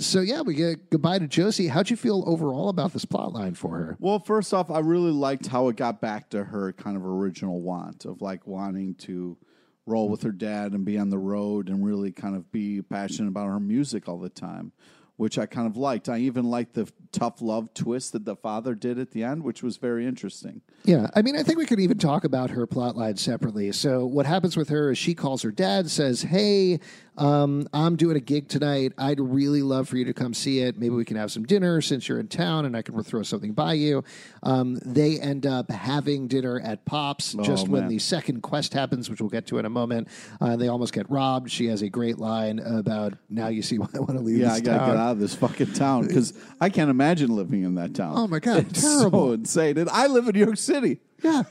[0.00, 1.68] so yeah, we get goodbye to Josie.
[1.68, 3.96] How'd you feel overall about this plot line for her?
[4.00, 7.60] Well, first off, I really liked how it got back to her kind of original
[7.60, 9.38] want of like wanting to
[9.86, 13.28] roll with her dad and be on the road and really kind of be passionate
[13.28, 14.72] about her music all the time,
[15.16, 16.08] which I kind of liked.
[16.08, 19.62] I even liked the tough love twist that the father did at the end, which
[19.62, 20.60] was very interesting.
[20.84, 23.72] Yeah, I mean, I think we could even talk about her plot line separately.
[23.72, 26.80] So, what happens with her is she calls her dad, says, Hey,
[27.16, 28.92] um, I'm doing a gig tonight.
[28.98, 30.76] I'd really love for you to come see it.
[30.76, 33.52] Maybe we can have some dinner since you're in town and I can throw something
[33.52, 34.02] by you.
[34.42, 39.20] Um, they end up having dinner at Pops just when the second quest happens, which
[39.20, 40.08] we'll get to in a moment.
[40.40, 41.50] Uh, they almost get robbed.
[41.50, 44.48] She has a great line about, Now you see why I want to leave Yeah,
[44.48, 47.74] this I gotta get out of this fucking town because I can't imagine living in
[47.76, 48.14] that town.
[48.16, 49.28] Oh, my God, it's terrible.
[49.28, 49.78] so insane.
[49.78, 51.00] And I live in New York City.
[51.22, 51.42] Yeah,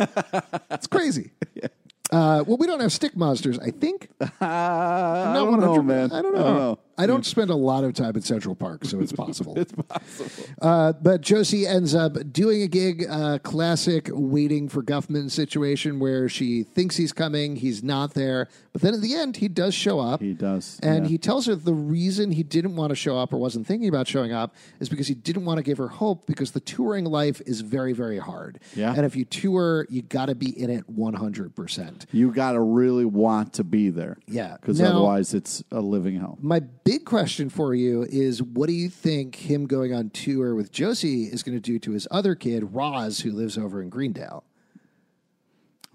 [0.72, 1.32] it's crazy.
[2.12, 4.10] Uh, well, we don't have stick monsters, I think.
[4.22, 6.12] Uh, I don't know, man.
[6.12, 6.40] I don't know.
[6.42, 6.80] I don't,
[7.26, 9.58] spend a lot of time in Central Park, so it's possible.
[9.64, 10.46] It's possible.
[10.62, 16.28] uh, but Josie ends up doing a gig, uh, classic waiting for Guffman situation where
[16.28, 20.00] she thinks he's coming, he's not there, but then at the end he does show
[20.00, 20.22] up.
[20.22, 21.10] He does, and yeah.
[21.10, 24.08] he tells her the reason he didn't want to show up or wasn't thinking about
[24.08, 27.42] showing up is because he didn't want to give her hope because the touring life
[27.46, 28.60] is very, very hard.
[28.76, 28.94] Yeah.
[28.94, 32.06] and if you tour, you got to be in it one hundred percent.
[32.12, 34.18] You got to really want to be there.
[34.28, 34.58] Yeah.
[34.60, 36.38] Because otherwise, it's a living hell.
[36.42, 40.72] My big question for you is what do you think him going on tour with
[40.72, 44.44] Josie is going to do to his other kid, Roz, who lives over in Greendale?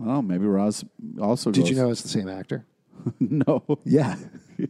[0.05, 0.85] Oh, maybe Roz
[1.21, 1.71] also Did goes.
[1.71, 2.65] you know it's the same actor?
[3.21, 3.63] no.
[3.85, 4.17] Yeah.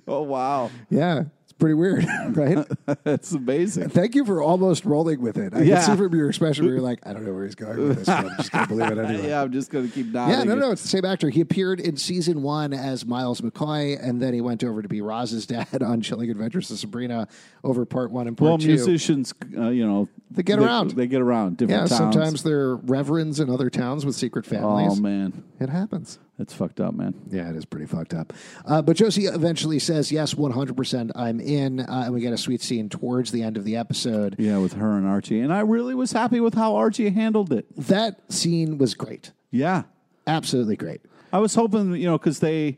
[0.07, 0.71] Oh, wow.
[0.91, 1.25] Yeah.
[1.59, 2.65] Pretty weird, right?
[3.05, 3.89] That's amazing.
[3.89, 5.53] Thank you for almost rolling with it.
[5.55, 5.85] I Yeah.
[5.85, 7.97] can see from your expression where you're like, I don't know where he's going with
[7.99, 9.29] this, but I'm just going to believe it anyway.
[9.29, 10.39] yeah, I'm just going to keep nodding.
[10.39, 11.31] Yeah, no, no, it's the same actor.
[11.31, 15.01] He appeared in season one as Miles McCoy, and then he went over to be
[15.01, 17.27] Roz's dad on Chilling Adventures of Sabrina
[17.65, 18.69] over part one and part Well, two.
[18.69, 20.91] musicians, uh, you know, They get around.
[20.93, 21.97] They get around yeah, different towns.
[21.97, 24.93] sometimes they're reverends in other towns with secret families.
[24.93, 26.19] Oh man, It happens.
[26.39, 27.15] It's fucked up, man.
[27.31, 28.33] Yeah, it is pretty fucked up.
[28.65, 31.81] Uh, but Josie eventually says, Yes, 100%, I'm in.
[31.81, 34.37] Uh, and we get a sweet scene towards the end of the episode.
[34.39, 37.67] Yeah, with her and Archie, and I really was happy with how Archie handled it.
[37.77, 39.33] That scene was great.
[39.51, 39.85] Yeah,
[40.29, 41.01] Absolutely great.
[41.33, 42.77] I was hoping, you know, because they.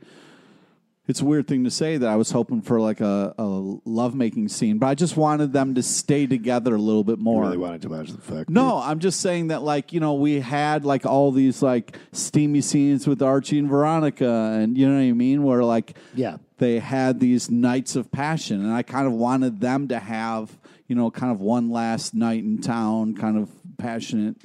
[1.11, 3.45] It's a weird thing to say that I was hoping for like a, a
[3.85, 7.43] lovemaking scene, but I just wanted them to stay together a little bit more.
[7.43, 8.49] Really wanted to watch the fuck.
[8.49, 12.61] No, I'm just saying that, like, you know, we had like all these like steamy
[12.61, 15.43] scenes with Archie and Veronica, and you know what I mean?
[15.43, 16.37] Where like, Yeah.
[16.59, 20.95] they had these nights of passion, and I kind of wanted them to have, you
[20.95, 24.37] know, kind of one last night in town, kind of passionate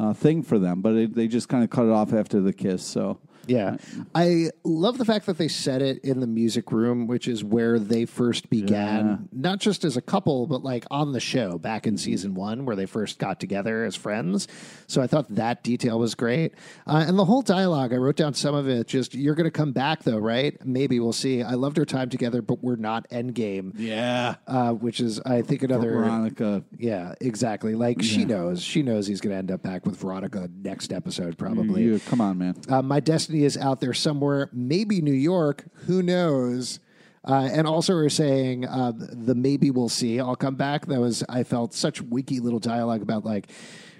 [0.00, 2.52] uh, thing for them, but it, they just kind of cut it off after the
[2.52, 2.84] kiss.
[2.84, 3.76] So Yeah.
[4.14, 7.78] I love the fact that they set it in the music room, which is where
[7.78, 9.16] they first began, Yeah.
[9.32, 12.76] not just as a couple, but like on the show back in season one, where
[12.76, 14.48] they first got together as friends.
[14.86, 16.54] So I thought that detail was great.
[16.86, 18.86] Uh, and the whole dialogue, I wrote down some of it.
[18.86, 20.56] Just, you're going to come back though, right?
[20.66, 21.42] Maybe we'll see.
[21.42, 24.34] I loved our time together, but we're not endgame, Yeah.
[24.46, 25.90] uh, which is, I think, another.
[25.92, 26.62] Veronica.
[26.78, 27.74] Yeah, exactly.
[27.74, 28.62] Like she knows.
[28.62, 31.82] She knows he's going to end up back with Veronica next episode, probably.
[31.84, 32.56] You, come on, man.
[32.68, 35.64] Uh, my destiny is out there somewhere, maybe New York.
[35.86, 36.80] Who knows?
[37.24, 40.18] Uh, and also, we're saying uh, the maybe we'll see.
[40.20, 40.86] I'll come back.
[40.86, 43.48] That was I felt such wiki little dialogue about like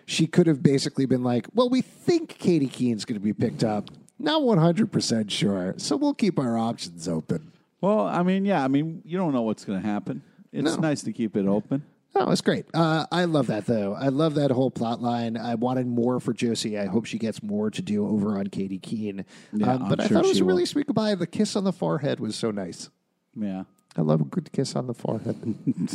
[0.07, 3.63] she could have basically been like, "Well, we think Katie Keene's going to be picked
[3.63, 3.91] up.
[4.19, 8.65] Not one hundred percent sure, so we'll keep our options open." Well, I mean, yeah.
[8.65, 10.23] I mean, you don't know what's going to happen.
[10.53, 10.81] It's No.
[10.81, 11.83] nice to keep it open.
[12.15, 12.67] Oh, it's great.
[12.75, 13.95] Uh, I love that though.
[13.95, 15.37] I love that whole plot line.
[15.37, 16.77] I wanted more for Josie.
[16.79, 19.25] I hope she gets more to do over on Katie Keene.
[19.53, 20.67] Yeah, Um, I'm but I sure thought it was a really will.
[20.67, 21.15] sweet goodbye.
[21.15, 22.91] The kiss on the forehead was so nice.
[23.37, 23.63] Yeah.
[23.97, 25.37] I love a good kiss on the forehead.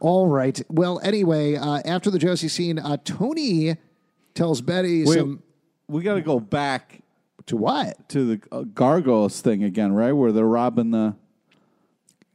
[0.00, 0.60] All right.
[0.68, 3.76] Well, anyway, uh, after the Josie scene, uh, Tony
[4.34, 5.42] tells Betty Wait, some
[5.88, 7.00] we got to go back
[7.46, 8.08] to what?
[8.10, 10.12] to the uh, gargoyles thing again, right?
[10.12, 11.14] Where they're robbing the.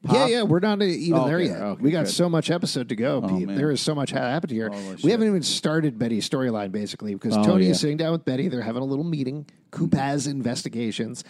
[0.02, 1.62] Yeah, yeah, we're not even Oh, there okay, yet.
[1.62, 2.14] okay, we got good.
[2.14, 3.48] so much episode to go, oh, Pete.
[3.48, 3.58] man.
[3.58, 4.70] There is so much ha- happened here.
[4.70, 5.12] Holy we shit.
[5.12, 7.72] haven't even started Betty's storyline, basically, because Oh, Tony yeah.
[7.72, 8.48] is sitting down with Betty.
[8.48, 11.26] They're having a little meeting, Kupaz Investigations,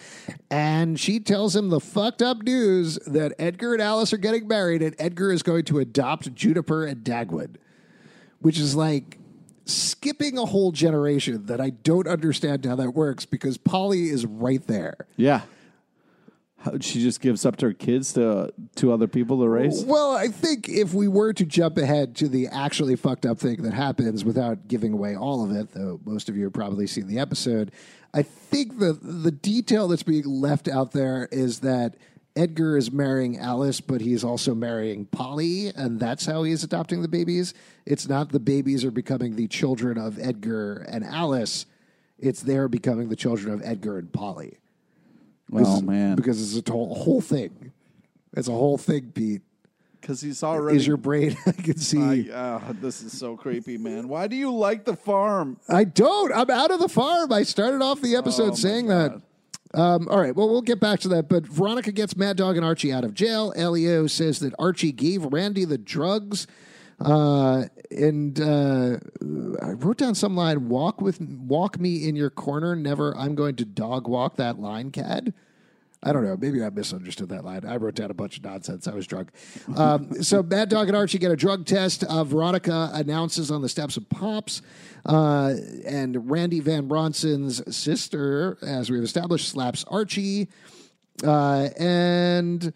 [0.51, 4.83] and she tells him the fucked up news that Edgar and Alice are getting married,
[4.83, 7.55] and Edgar is going to adopt Juniper and Dagwood,
[8.39, 9.17] which is like
[9.65, 14.65] skipping a whole generation that I don't understand how that works because Polly is right
[14.67, 15.07] there.
[15.17, 15.41] Yeah.
[16.81, 19.83] She just gives up to her kids to to other people to raise.
[19.85, 23.63] Well, I think if we were to jump ahead to the actually fucked up thing
[23.63, 27.07] that happens without giving away all of it, though most of you have probably seen
[27.07, 27.71] the episode,
[28.13, 31.95] I think the the detail that's being left out there is that
[32.35, 37.07] Edgar is marrying Alice, but he's also marrying Polly, and that's how he's adopting the
[37.07, 37.53] babies.
[37.85, 41.65] It's not the babies are becoming the children of Edgar and Alice;
[42.17, 44.57] it's they're becoming the children of Edgar and Polly.
[45.53, 47.71] Oh man, because it's a whole, whole thing.
[48.33, 49.41] It's a whole thing, Pete.
[49.99, 50.77] because he's already.
[50.77, 51.35] Is your brain?
[51.47, 52.31] I can see.
[52.31, 54.07] I, uh, this is so creepy, man.
[54.07, 55.57] Why do you like the farm?
[55.67, 56.31] I don't.
[56.33, 57.33] I'm out of the farm.
[57.33, 59.21] I started off the episode Oh, saying that.
[59.73, 60.35] Um, all right.
[60.35, 61.27] Well, we'll get back to that.
[61.29, 63.53] But Veronica gets Mad Dog and Archie out of jail.
[63.55, 66.47] Elio says that Archie gave Randy the drugs.
[66.99, 68.97] Uh, and uh,
[69.61, 72.75] I wrote down some line: "Walk with, walk me in your corner.
[72.75, 73.15] Never.
[73.17, 75.33] I'm going to dog walk that line, cad."
[76.01, 76.37] I don't know.
[76.39, 77.65] Maybe I misunderstood that line.
[77.65, 78.87] I wrote down a bunch of nonsense.
[78.87, 79.31] I was drunk.
[79.75, 82.05] Um, so Mad Dog and Archie get a drug test.
[82.05, 84.61] Uh, Veronica announces on the steps of Pops.
[85.05, 90.47] Uh, and Randy Van Ronson's sister, as we've established, slaps Archie.
[91.21, 92.73] Uh, and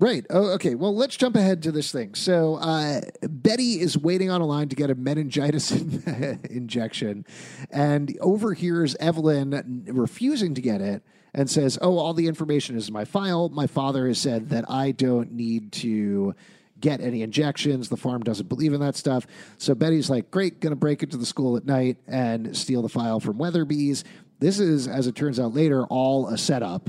[0.00, 0.24] Right.
[0.30, 0.76] Oh, okay.
[0.76, 2.14] Well, let's jump ahead to this thing.
[2.14, 5.72] So, uh, Betty is waiting on a line to get a meningitis
[6.50, 7.26] injection
[7.70, 11.02] and overhears Evelyn refusing to get it
[11.34, 13.48] and says, Oh, all the information is in my file.
[13.48, 16.32] My father has said that I don't need to
[16.80, 17.88] get any injections.
[17.88, 19.26] The farm doesn't believe in that stuff.
[19.56, 23.18] So, Betty's like, Great, to break into the school at night and steal the file
[23.18, 24.04] from Weatherbee's.
[24.38, 26.88] This is, as it turns out later, all a setup.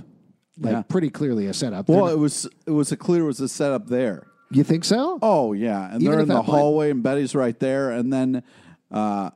[0.62, 0.82] Like, Yeah.
[0.84, 1.88] pretty clearly a setup.
[1.90, 4.28] Well, They're- it was it was a clear it was a setup there.
[4.52, 5.20] you think so?
[5.22, 6.48] Oh yeah, and Even they're in the point?
[6.48, 8.44] hallway, and Betty's right there, and then
[8.92, 9.30] uh,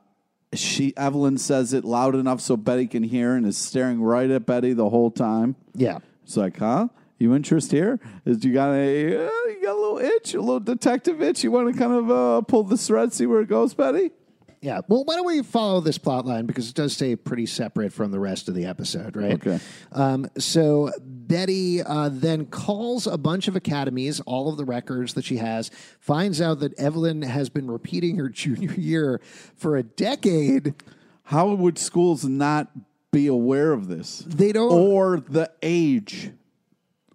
[0.52, 4.44] she Evelyn says it loud enough so Betty can hear, and is staring right at
[4.46, 5.56] Betty the whole time.
[5.74, 5.98] Yeah.
[6.24, 6.88] It's like, huh?
[7.18, 8.00] You interest here?
[8.24, 11.44] Is you got a uh, you got a little itch, a little detective itch?
[11.44, 14.10] You want to kind of uh, pull the thread, see where it goes, Betty?
[14.64, 14.80] Yeah.
[14.88, 18.10] Well, why don't we follow this plot line because it does stay pretty separate from
[18.12, 19.34] the rest of the episode, right?
[19.34, 19.60] Okay.
[19.92, 25.24] Um, so Betty uh, then calls a bunch of academies, all of the records that
[25.26, 29.20] she has, finds out that Evelyn has been repeating her junior year
[29.54, 30.72] for a decade.
[31.24, 32.70] How would schools not
[33.12, 34.20] be aware of this?
[34.26, 34.72] They don't.
[34.72, 36.30] Or the age?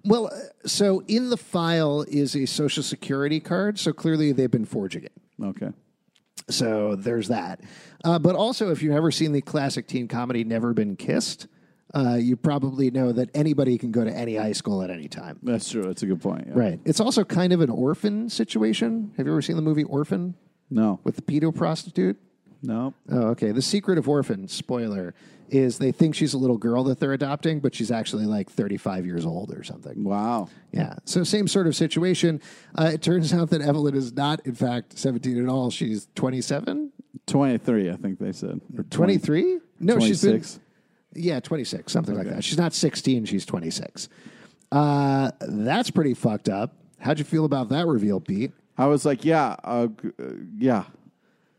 [0.05, 3.79] Well, uh, so in the file is a social security card.
[3.79, 5.13] So clearly they've been forging it.
[5.43, 5.71] Okay.
[6.49, 7.61] So there's that.
[8.03, 11.47] Uh, but also, if you've ever seen the classic teen comedy Never Been Kissed,
[11.93, 15.39] uh, you probably know that anybody can go to any high school at any time.
[15.43, 15.83] That's true.
[15.83, 16.45] That's a good point.
[16.47, 16.53] yeah.
[16.55, 16.79] Right.
[16.85, 19.11] It's also kind of an orphan situation.
[19.17, 20.35] Have you ever seen the movie Orphan
[20.69, 20.99] No.
[21.03, 22.17] with the pedo prostitute?
[22.61, 22.93] No.
[23.09, 23.51] Oh, okay.
[23.51, 25.13] The secret of Orphan, spoiler,
[25.51, 29.05] is they think she's a little girl that they're adopting, but she's actually like 35
[29.05, 30.03] years old or something.
[30.03, 30.49] Wow.
[30.71, 30.95] Yeah.
[31.05, 32.41] So same sort of situation.
[32.77, 35.69] Uh, it turns out that Evelyn is not, in fact, 17 at all.
[35.69, 36.91] She's 27,
[37.27, 38.61] 23, I think they said.
[38.89, 39.59] 23.
[39.79, 40.59] No, she's been 26.
[41.13, 42.43] Yeah, 26, something like that.
[42.43, 44.09] She's not 16, she's 26.
[44.71, 46.75] Uh, that's pretty fucked up.
[46.99, 48.51] How'd you feel about that reveal, Pete?
[48.77, 49.87] I was like, yeah, uh,
[50.19, 50.23] uh,
[50.57, 50.85] yeah.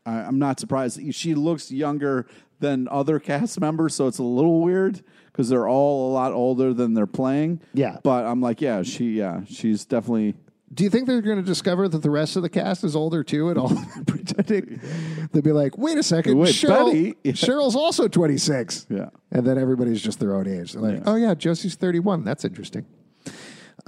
[0.07, 1.01] I, I'm not surprised.
[1.15, 2.27] She looks younger
[2.61, 6.75] than other cast members, so it's a little weird because they're all a lot older
[6.75, 7.61] than they're playing.
[7.75, 7.99] Yeah.
[8.03, 10.35] but I'm like, yeah, she, yeah, she's definitely.
[10.73, 13.25] Do you think they're going to discover that the rest of the cast is older
[13.25, 13.73] too and all
[14.07, 14.81] pretending?
[15.33, 17.17] They'll be like, wait a second, Wait, Cheryl?
[17.25, 17.33] Yeah.
[17.33, 18.87] Cheryl's also 26.
[18.89, 19.09] Yeah.
[19.33, 20.75] And then everybody's just their own age.
[20.75, 21.03] They're like, Yeah.
[21.07, 22.23] oh, yeah, Josie's 31.
[22.25, 22.87] That's interesting.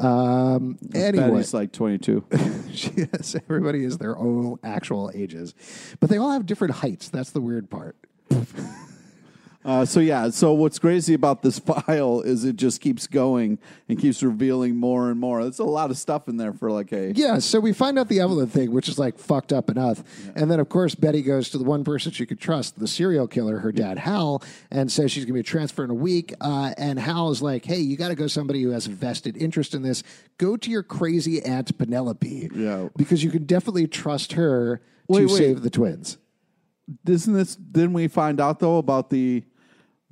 [0.02, 2.24] Um, anyway, Betty's like 22.
[2.96, 5.54] yes, everybody is their own actual ages,
[6.00, 7.08] but they all have different heights.
[7.08, 7.96] That's the weird part.
[9.64, 13.58] Uh, so yeah, so what's crazy about this file is it just keeps going
[13.88, 15.42] and keeps revealing more and more.
[15.42, 18.08] There's a lot of stuff in there for like a Yeah, so we find out
[18.08, 20.02] the Evelyn thing, which is like fucked up enough.
[20.34, 23.28] And then, of course, Betty goes to the one person she could trust, the serial
[23.28, 26.34] killer, her dad, Hal, and says she's going to be transferred in a week.
[26.40, 29.36] Uh, and Hal is like, hey, you got to go somebody who has a vested
[29.36, 30.02] interest in this.
[30.38, 32.50] Go to your crazy aunt Penelope.
[32.54, 32.88] Yeah.
[32.96, 35.36] Because you can definitely trust her Wait, to wait.
[35.36, 36.18] save the twins.
[37.06, 37.54] Isn't this?
[37.54, 39.44] Didn't we find out though about the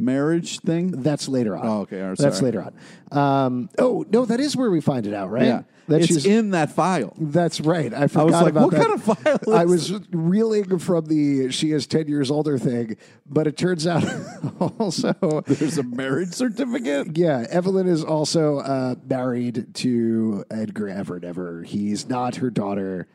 [0.01, 0.90] marriage thing?
[0.90, 1.66] That's later on.
[1.66, 3.16] Oh, okay, right, That's later on.
[3.18, 5.44] Um, oh, no, that is where we find it out, right?
[5.46, 7.12] Yeah, That it's she's- in that file.
[7.18, 7.92] That's right.
[7.92, 8.80] I forgot like, about what that.
[8.80, 9.03] kind of
[9.44, 12.96] file I was reeling from the "she is ten years older" thing,
[13.26, 14.05] but it turns out
[14.78, 15.12] also,
[15.46, 17.16] There's a marriage certificate.
[17.18, 21.24] yeah, Evelyn is also uh, married to Edgar Everett.
[21.24, 23.07] Ever, he's not her daughter.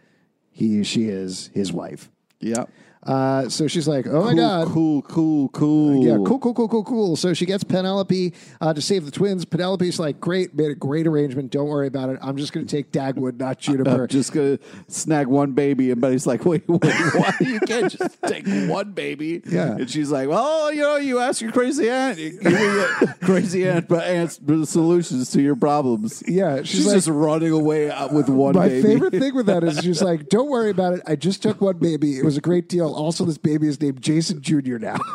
[0.51, 2.09] He, she is his wife.
[2.39, 2.65] Yeah.
[3.05, 6.05] Uh, so she's like, "Oh my Cool, god, cool, cool, cool.
[6.05, 7.15] Yeah, cool, cool, cool, cool, cool.
[7.15, 9.45] So she gets Penelope uh, to save the twins.
[9.45, 11.51] Penelope's like, great, made a great arrangement.
[11.51, 12.17] Don't worry about it.
[12.21, 14.03] I'm just going to take Dagwood, not Juniper.
[14.03, 16.81] I'm just gonna snag one baby, and Betty's like, "Wait, wait,
[17.13, 19.75] why you can't just take one baby?" Yeah.
[19.75, 23.15] and she's like, "Well, you know, you ask your crazy aunt, you give me the
[23.21, 27.51] crazy aunt, but aunt's the solutions to your problems." Yeah, she's she's, like- just running
[27.51, 28.81] away with one My baby.
[28.87, 31.01] favorite thing with that is she's like, don't worry about it.
[31.05, 32.17] I just took one baby.
[32.17, 32.94] It was a great deal.
[32.95, 34.77] Also, this baby is named Jason Jr.
[34.77, 34.97] now.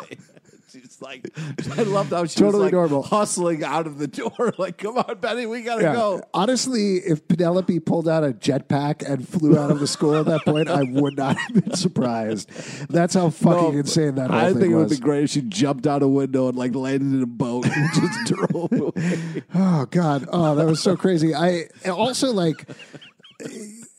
[0.71, 1.29] She's like,
[1.77, 3.03] I loved how she Totally was like normal.
[3.03, 4.53] hustling out of the door.
[4.57, 5.93] Like, come on, Betty, we gotta Yeah.
[5.95, 6.21] go.
[6.33, 10.45] Honestly, if Penelope pulled out a jetpack and flew out of the school at that
[10.45, 12.49] point, I would not have been surprised.
[12.89, 14.97] That's how fucking No, insane that whole I thing think it would was.
[14.99, 17.93] be great if she jumped out a window and like landed in a boat and
[17.93, 19.43] just drove away.
[19.53, 20.25] Oh God!
[20.31, 21.35] Oh, that was so crazy.
[21.35, 22.65] I also like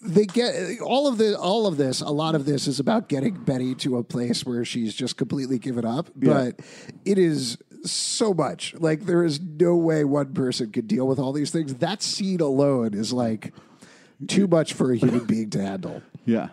[0.02, 2.00] they get all of the all of this.
[2.00, 5.58] A lot of this is about getting Betty to a place where she's just completely
[5.58, 6.10] given up.
[6.16, 6.60] But
[7.04, 8.74] it is so much.
[8.74, 11.74] Like there is no way one person could deal with all these things.
[11.74, 13.52] That scene alone is like
[14.26, 16.02] too much for a human being to handle.
[16.24, 16.48] Yeah.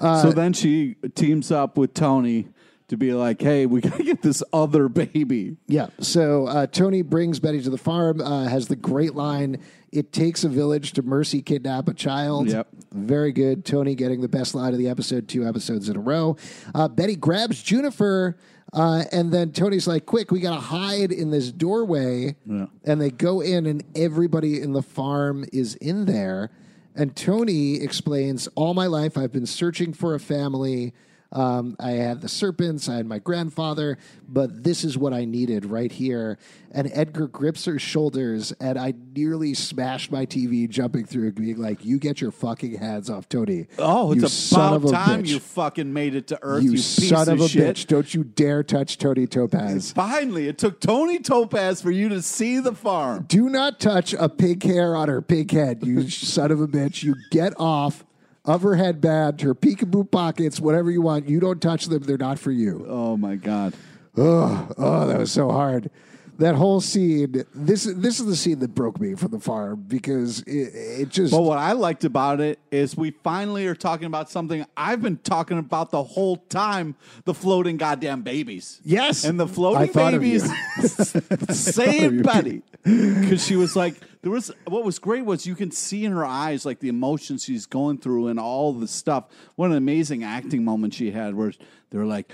[0.00, 2.48] Uh, so then she teams up with Tony
[2.88, 5.88] to be like, "Hey, we gotta get this other baby." Yeah.
[6.00, 9.60] So uh, Tony brings Betty to the farm, uh, has the great line
[9.92, 12.48] It takes a village to mercy kidnap a child.
[12.48, 12.68] Yep.
[12.92, 13.64] Very good.
[13.64, 16.36] Tony getting the best line of the episode, two episodes in a row.
[16.74, 18.38] Uh, Betty grabs Juniper.
[18.72, 22.36] Uh, and then Tony's like, quick, we got to hide in this doorway.
[22.46, 22.66] Yeah.
[22.84, 26.50] And they go in, and everybody in the farm is in there.
[26.94, 30.94] And Tony explains, All my life, I've been searching for a family.
[31.32, 33.96] Um, I had the serpents, I had my grandfather,
[34.28, 36.38] but this is what I needed right here.
[36.70, 41.84] And Edgar grips her shoulders, and I nearly smashed my TV jumping through, being like,
[41.84, 43.66] You get your fucking hands off Tony.
[43.78, 45.28] Oh, you it's son about of a time bitch.
[45.28, 46.62] you fucking made it to Earth.
[46.62, 47.76] You, You piece son of a shit.
[47.76, 47.86] bitch.
[47.86, 49.92] Don't you dare touch Tony Topaz.
[49.92, 53.24] Finally, it took Tony Topaz for you to see the farm.
[53.28, 57.02] Do not touch a pig hair on her pink head, you son of a bitch.
[57.02, 58.04] You get off
[58.44, 61.28] of her headband, her peekaboo pockets, whatever you want.
[61.28, 62.02] You don't touch them.
[62.02, 62.84] They're not for you.
[62.88, 63.74] Oh my god.
[64.16, 65.90] Oh, oh, that was so hard.
[66.38, 67.44] That whole scene.
[67.54, 71.30] This this is the scene that broke me from the farm because it, it just.
[71.30, 75.18] But what I liked about it is we finally are talking about something I've been
[75.18, 78.80] talking about the whole time: the floating goddamn babies.
[78.82, 79.24] Yes.
[79.24, 80.40] and the I floating thought of you.
[80.40, 81.14] babies
[81.50, 86.04] saved Betty because she was like, there was what was great was you can see
[86.04, 89.24] in her eyes like the emotions she's going through and all the stuff.
[89.56, 91.52] What an amazing acting moment she had where
[91.90, 92.32] they're like,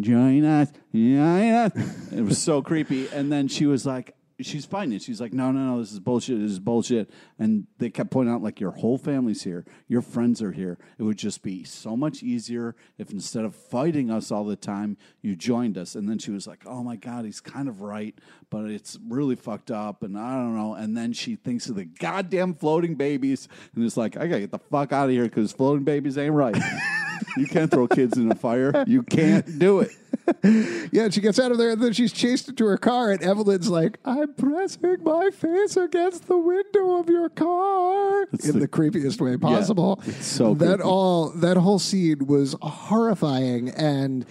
[0.00, 1.72] join us, join us.
[2.12, 4.14] It was so creepy, and then she was like.
[4.42, 5.02] She's fighting it.
[5.02, 6.38] She's like, no, no, no, this is bullshit.
[6.40, 7.10] This is bullshit.
[7.38, 9.64] And they kept pointing out, like, your whole family's here.
[9.88, 10.78] Your friends are here.
[10.98, 14.96] It would just be so much easier if instead of fighting us all the time,
[15.22, 15.94] you joined us.
[15.94, 18.14] And then she was like, oh my God, he's kind of right,
[18.50, 20.02] but it's really fucked up.
[20.02, 20.74] And I don't know.
[20.74, 24.40] And then she thinks of the goddamn floating babies and it's like, I got to
[24.40, 26.56] get the fuck out of here because floating babies ain't right.
[27.36, 28.84] you can't throw kids in a fire.
[28.86, 29.90] You can't do it.
[30.92, 33.68] Yeah, she gets out of there and then she's chased into her car, and Evelyn's
[33.68, 39.20] like, I'm pressing my face against the window of your car in the, the- creepiest
[39.20, 40.00] way possible.
[40.06, 40.82] it's so that creepy.
[40.82, 44.24] all that whole scene was horrifying and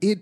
[0.00, 0.18] it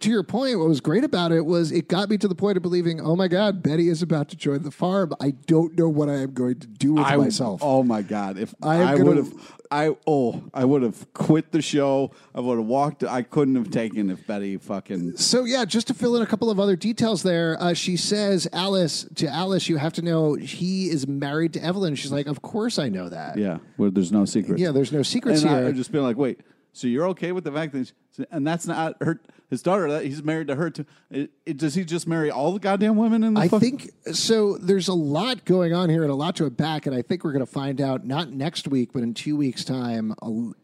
[0.00, 2.56] to your point, what was great about it was it got me to the point
[2.56, 5.14] of believing, oh my God, Betty is about to join the farm.
[5.20, 7.60] I don't know what I am going to do with I, myself.
[7.62, 8.38] Oh my god!
[8.38, 9.32] If I I, would have,
[9.70, 12.12] I oh, I would have quit the show.
[12.34, 13.04] I would have walked.
[13.04, 15.16] I couldn't have taken if Betty fucking.
[15.16, 18.48] So yeah, just to fill in a couple of other details there, uh, she says
[18.52, 21.94] Alice to Alice, you have to know he is married to Evelyn.
[21.94, 23.38] She's like, of course I know that.
[23.38, 24.58] Yeah, where there's no secret.
[24.58, 25.68] Yeah, there's no secrets and I, here.
[25.68, 26.40] I've just been like, wait.
[26.76, 27.90] So you're okay with the fact that,
[28.30, 29.18] and that's not her,
[29.48, 29.90] his daughter.
[29.90, 30.84] That he's married to her too.
[31.10, 33.40] It, it, does he just marry all the goddamn women in the?
[33.40, 34.58] I fuck- think so.
[34.58, 37.32] There's a lot going on here and a lot to unpack, and I think we're
[37.32, 40.14] going to find out not next week, but in two weeks' time,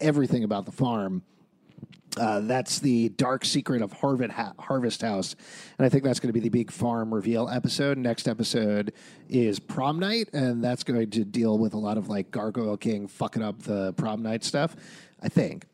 [0.03, 1.23] everything about the farm.
[2.19, 5.35] Uh, that's the dark secret of Harvest, ha- Harvest House,
[5.79, 7.97] and I think that's going to be the big farm reveal episode.
[7.97, 8.93] Next episode
[9.31, 13.09] is prom night, and that's going to deal with a lot of like Gargoyle King
[13.09, 14.77] fucking up the prom night stuff.
[15.23, 15.65] I think.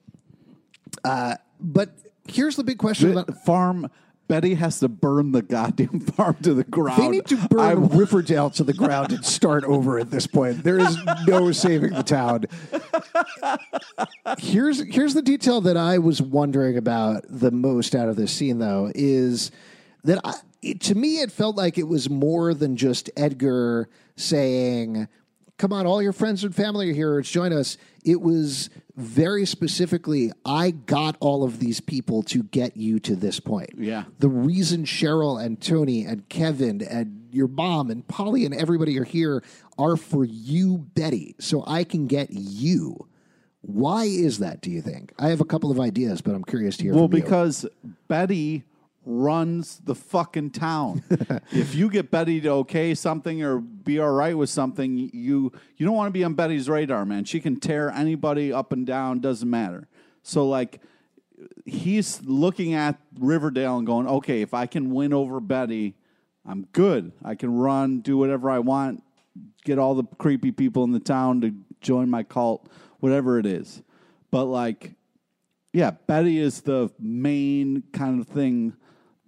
[1.05, 1.91] Uh, but
[2.29, 3.91] here's the big question: the about, farm.
[4.29, 7.03] Betty has to burn the goddamn farm to the ground.
[7.03, 10.63] They need to burn I- Riverdale to the ground and start over at this point.
[10.63, 12.45] There is no saving the town.
[14.39, 18.59] Here's here's the detail that I was wondering about the most out of this scene,
[18.59, 19.51] though, is
[20.05, 25.09] that I, it, to me it felt like it was more than just Edgar saying,
[25.57, 27.17] "Come on, all your friends and family are here.
[27.17, 28.69] Let's join us." It was
[28.99, 34.05] very specifically, "I got all of these people to get you to this point." Yeah.
[34.19, 39.05] the reason Cheryl and Tony and Kevin and your mom and Polly and everybody are
[39.05, 39.43] here
[39.79, 43.07] are for you, Betty, so I can get you.
[43.61, 45.13] Why is that, do you think?
[45.19, 47.23] I have a couple of ideas, but I'm curious to hear Well, from you.
[47.23, 47.67] because
[48.09, 48.65] Betty
[49.05, 51.03] runs the fucking town.
[51.51, 55.87] if you get Betty to okay something or be all right with something, you you
[55.87, 57.25] don't want to be on Betty's radar, man.
[57.25, 59.89] She can tear anybody up and down, doesn't matter.
[60.23, 60.81] So like
[61.65, 65.95] he's looking at Riverdale and going, "Okay, if I can win over Betty,
[66.45, 67.13] I'm good.
[67.25, 69.03] I can run, do whatever I want,
[69.65, 72.69] get all the creepy people in the town to join my cult,
[73.01, 73.83] whatever it is."
[74.31, 74.93] But like
[75.73, 78.75] yeah, Betty is the main kind of thing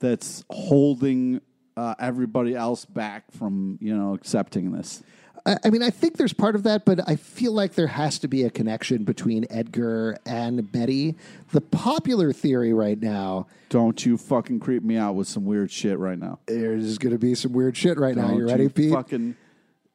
[0.01, 1.41] that's holding
[1.77, 5.03] uh, everybody else back from you know accepting this.
[5.47, 8.19] I, I mean, I think there's part of that, but I feel like there has
[8.21, 11.17] to be a connection between Edgar and Betty.
[11.53, 15.99] The popular theory right now, Don't you fucking creep me out with some weird shit
[15.99, 16.41] right now.
[16.47, 18.29] there's going to be some weird shit right now.
[18.29, 18.93] Don't You ready, Pete?
[18.93, 19.37] Fucking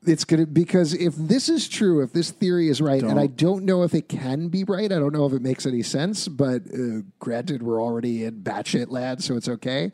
[0.08, 3.20] It's gonna because if this is true, if this theory is right, and.
[3.20, 5.82] I don't know if it can be right, I don't know if it makes any
[5.84, 6.28] sense.
[6.28, 9.92] But uh, granted, we're already in batshit land, so it's okay.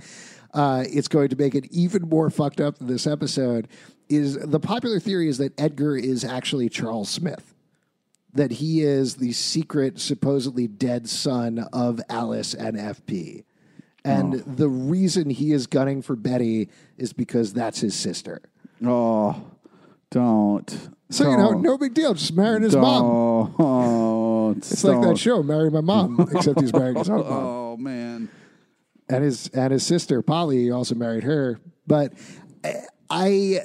[0.54, 3.68] Uh, it's going to make it even more fucked up than this episode.
[4.10, 7.54] Is the popular theory is that Edgar is actually Charles Smith,
[8.34, 13.46] that he is the secret, supposedly dead son of Alice and FP,
[14.04, 14.38] and Oh.
[14.40, 18.42] the reason he is gunning for Betty is because that's his sister.
[18.84, 19.42] oh,
[20.12, 20.90] don't.
[21.10, 22.14] So you know, no big deal.
[22.14, 23.04] Just marrying his mom.
[23.60, 27.78] Oh, It's like that show, "Marry My Mom," except he's marrying his own mom, Oh
[27.78, 28.30] man.
[29.10, 31.60] and his and his sister Polly also married her.
[31.88, 32.14] But
[33.10, 33.60] I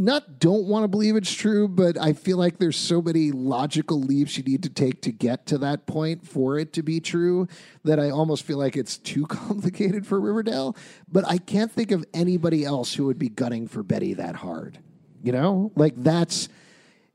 [0.00, 4.00] not don't want to believe it's true, but I feel like there's so many logical
[4.00, 7.46] leaps you need to take to get to that point for it to be true
[7.84, 10.74] that I almost feel like it's too complicated for Riverdale.
[11.10, 14.78] But I can't think of anybody else who would be gunning for Betty that hard.
[15.22, 16.48] You know, like that's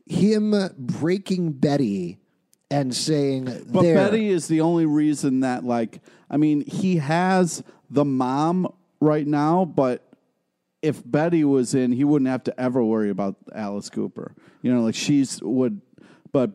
[0.05, 2.19] him breaking Betty
[2.69, 3.95] and saying, But there.
[3.95, 9.65] Betty is the only reason that, like, I mean, he has the mom right now,
[9.65, 10.04] but
[10.85, 14.35] if Betty was in, he wouldn't have to ever worry about Alice Cooper.
[14.61, 15.81] You know, like she's would,
[16.31, 16.51] but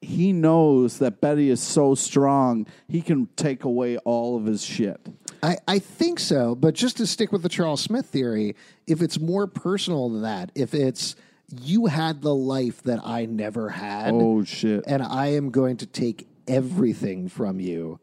[0.00, 5.00] he knows that Betty is so strong, he can take away all of his shit.
[5.44, 8.56] I, I think so, but just to stick with the Charles Smith theory,
[8.88, 11.14] if it's more personal than that, if it's
[11.60, 14.82] you had the life that I never had, Oh shit!
[14.88, 18.00] and I am going to take everything from you,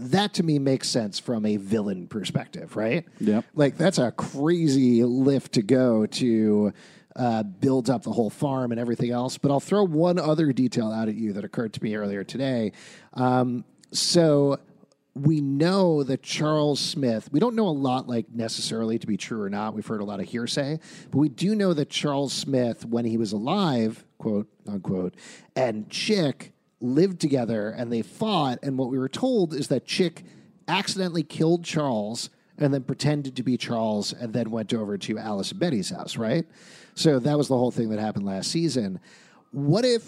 [0.00, 3.04] that to me makes sense from a villain perspective, right?
[3.20, 3.44] Yep.
[3.54, 6.72] Like that's a crazy lift to go to
[7.16, 9.38] uh, build up the whole farm and everything else.
[9.38, 12.72] But I'll throw one other detail out at you that occurred to me earlier today.
[13.14, 14.58] Um, so
[15.14, 19.42] we know that Charles Smith, we don't know a lot like necessarily to be true
[19.42, 19.74] or not.
[19.74, 20.78] We've heard a lot of hearsay,
[21.10, 25.14] but we do know that Charles Smith, when he was alive, quote unquote,
[25.56, 28.58] and Chick lived together and they fought.
[28.62, 30.24] And what we were told is that Chick
[30.68, 35.50] accidentally killed Charles and then pretended to be Charles and then went over to Alice
[35.50, 36.46] and Betty's house, right?
[36.94, 39.00] So that was the whole thing that happened last season.
[39.52, 40.04] What if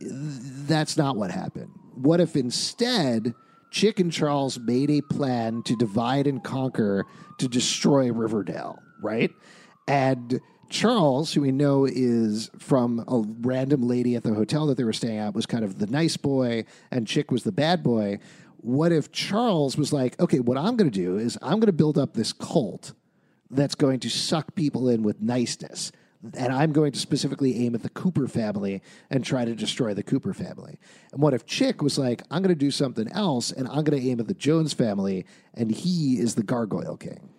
[0.00, 1.70] that's not what happened?
[1.94, 3.34] What if instead
[3.70, 7.04] Chick and Charles made a plan to divide and conquer
[7.38, 9.30] to destroy Riverdale, right?
[9.86, 10.40] And
[10.70, 14.92] Charles, who we know is from a random lady at the hotel that they were
[14.92, 18.18] staying at, was kind of the nice boy, and Chick was the bad boy.
[18.58, 21.72] What if Charles was like, okay, what I'm going to do is I'm going to
[21.72, 22.92] build up this cult
[23.50, 25.92] that's going to suck people in with niceness.
[26.34, 30.02] And I'm going to specifically aim at the Cooper family and try to destroy the
[30.02, 30.78] Cooper family.
[31.12, 34.00] And what if Chick was like, I'm going to do something else and I'm going
[34.00, 37.30] to aim at the Jones family and he is the Gargoyle King?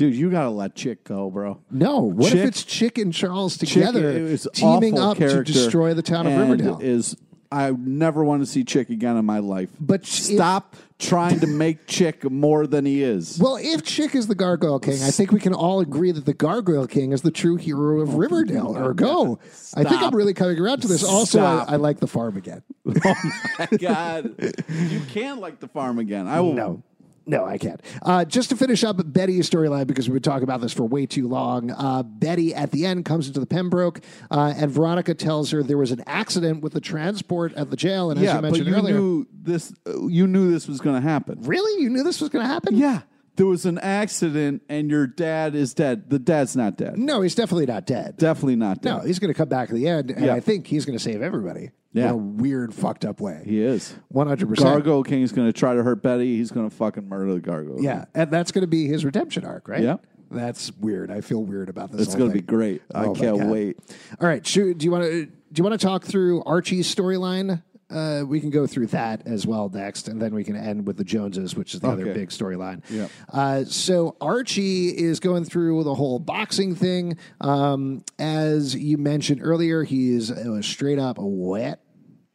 [0.00, 1.60] Dude, you gotta let Chick go, bro.
[1.70, 5.28] No, what Chick- if it's Chick and Charles Chick together is teaming awful up to
[5.28, 6.78] character destroy the town of and Riverdale?
[6.80, 7.18] Is
[7.52, 9.68] I never want to see Chick again in my life.
[9.78, 13.38] But if- stop trying to make Chick more than he is.
[13.38, 16.32] well, if Chick is the Gargoyle King, I think we can all agree that the
[16.32, 18.74] Gargoyle King is the true hero of Riverdale.
[18.78, 19.38] Or go.
[19.76, 21.04] I think I'm really coming around to this.
[21.04, 21.70] Also, I, Stop.
[21.72, 22.62] I like the farm again.
[23.04, 23.14] oh
[23.58, 24.34] my god,
[24.70, 26.26] you can't like the farm again.
[26.26, 26.54] I will.
[26.54, 26.82] No.
[27.30, 27.80] No, I can't.
[28.02, 31.06] Uh, just to finish up Betty's storyline, because we've been talking about this for way
[31.06, 31.70] too long.
[31.70, 34.00] Uh, Betty, at the end, comes into the Pembroke,
[34.30, 38.10] uh, and Veronica tells her there was an accident with the transport at the jail.
[38.10, 39.72] And as Yeah, you but mentioned you earlier, knew this.
[39.86, 41.38] uh, You knew this was going to happen.
[41.42, 42.76] really, you knew this was going to happen?
[42.76, 43.02] Yeah,
[43.36, 46.10] there was an accident, and your dad is dead.
[46.10, 46.98] The dad's not dead.
[46.98, 48.16] No, he's definitely not dead.
[48.18, 48.90] Definitely not dead.
[48.96, 50.34] No, he's going to come back at the end, and Yeah.
[50.34, 52.04] I think he's going to save everybody Yeah.
[52.06, 53.42] in a weird, fucked up way.
[53.46, 53.94] he is.
[54.08, 54.68] One hundred percent.
[54.68, 56.36] Gargoyle King is going to try to hurt Betty.
[56.36, 57.82] He's going to fucking murder the Gargoyle.
[57.82, 59.82] Yeah, and that's going to be his redemption arc, right?
[59.82, 59.96] Yeah.
[60.32, 61.10] That's weird.
[61.10, 62.02] I feel weird about this.
[62.02, 62.82] It's going to be great.
[62.94, 63.50] I Oh, my can't God.
[63.50, 63.78] wait.
[64.20, 67.62] All right, shoot, do you want to do you want to talk through Archie's storyline?
[67.90, 70.96] Uh, we can go through that as well next, and then we can end with
[70.96, 72.82] the Joneses, which is the other big storyline.
[72.88, 73.08] Yeah.
[73.32, 77.16] Uh, so Archie is going through the whole boxing thing.
[77.40, 80.32] Um, as you mentioned earlier, he's
[80.62, 81.80] straight up wet.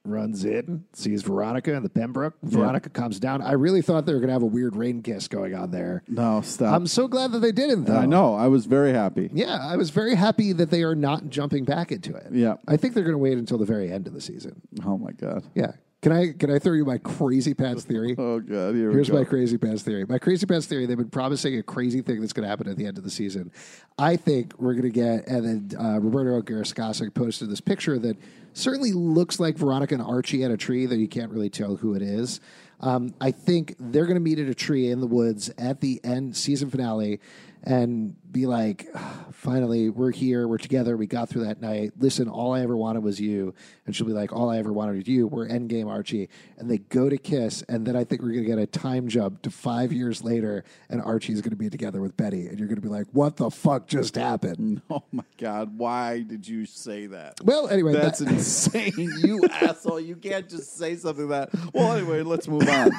[0.06, 2.36] Runs in, sees Veronica and the Pembroke.
[2.44, 3.42] Veronica comes down.
[3.42, 6.04] I really thought they were going to have a weird rain kiss going on there.
[6.08, 6.76] No, stop.
[6.76, 7.98] I'm so glad that they didn't, though.
[7.98, 8.36] I know.
[8.36, 9.30] I was very happy.
[9.34, 12.28] Yeah, I was very happy that they are not jumping back into it.
[12.32, 12.56] Yeah.
[12.68, 14.62] I think they're going to wait until the very end of the season.
[14.86, 15.44] Oh my god.
[15.56, 15.74] Yeah.
[16.06, 18.14] Can I can I throw you my crazy pants theory?
[18.16, 18.76] Oh god.
[18.76, 19.24] Here Here's we go.
[19.24, 20.06] my crazy pants theory.
[20.06, 20.86] My crazy pants theory.
[20.86, 23.10] They've been promising a crazy thing that's going to happen at the end of the
[23.10, 23.52] season.
[23.98, 28.18] I think we're going to get, and then uh, Roberto Aguirre-Sacasa posted this picture that
[28.54, 31.96] certainly looks like Veronica and Archie at a tree that you can't really tell who
[31.96, 32.40] it is.
[32.82, 36.00] Um, I think they're going to meet at a tree in the woods at the
[36.04, 37.20] end season finale
[37.64, 41.94] and be like, "Ah, finally, we're here, we're together, we got through that night.
[41.98, 43.54] Listen, all I ever wanted was you.
[43.86, 45.28] And she'll be like, all I ever wanted was you.
[45.28, 46.30] We're endgame Archie.
[46.58, 49.08] And they go to kiss, and then I think we're going to get a time
[49.08, 52.48] jump to five years later, and Archie's going to be together with Betty.
[52.48, 54.82] And you're going to be like, what the fuck just happened?
[54.96, 55.78] Oh my god.
[55.78, 57.40] Why did you say that?
[57.44, 60.00] Well, anyway, That's that- insane, you asshole!
[60.00, 61.74] You can't just say something like that.
[61.74, 62.92] Well, anyway, let's move on.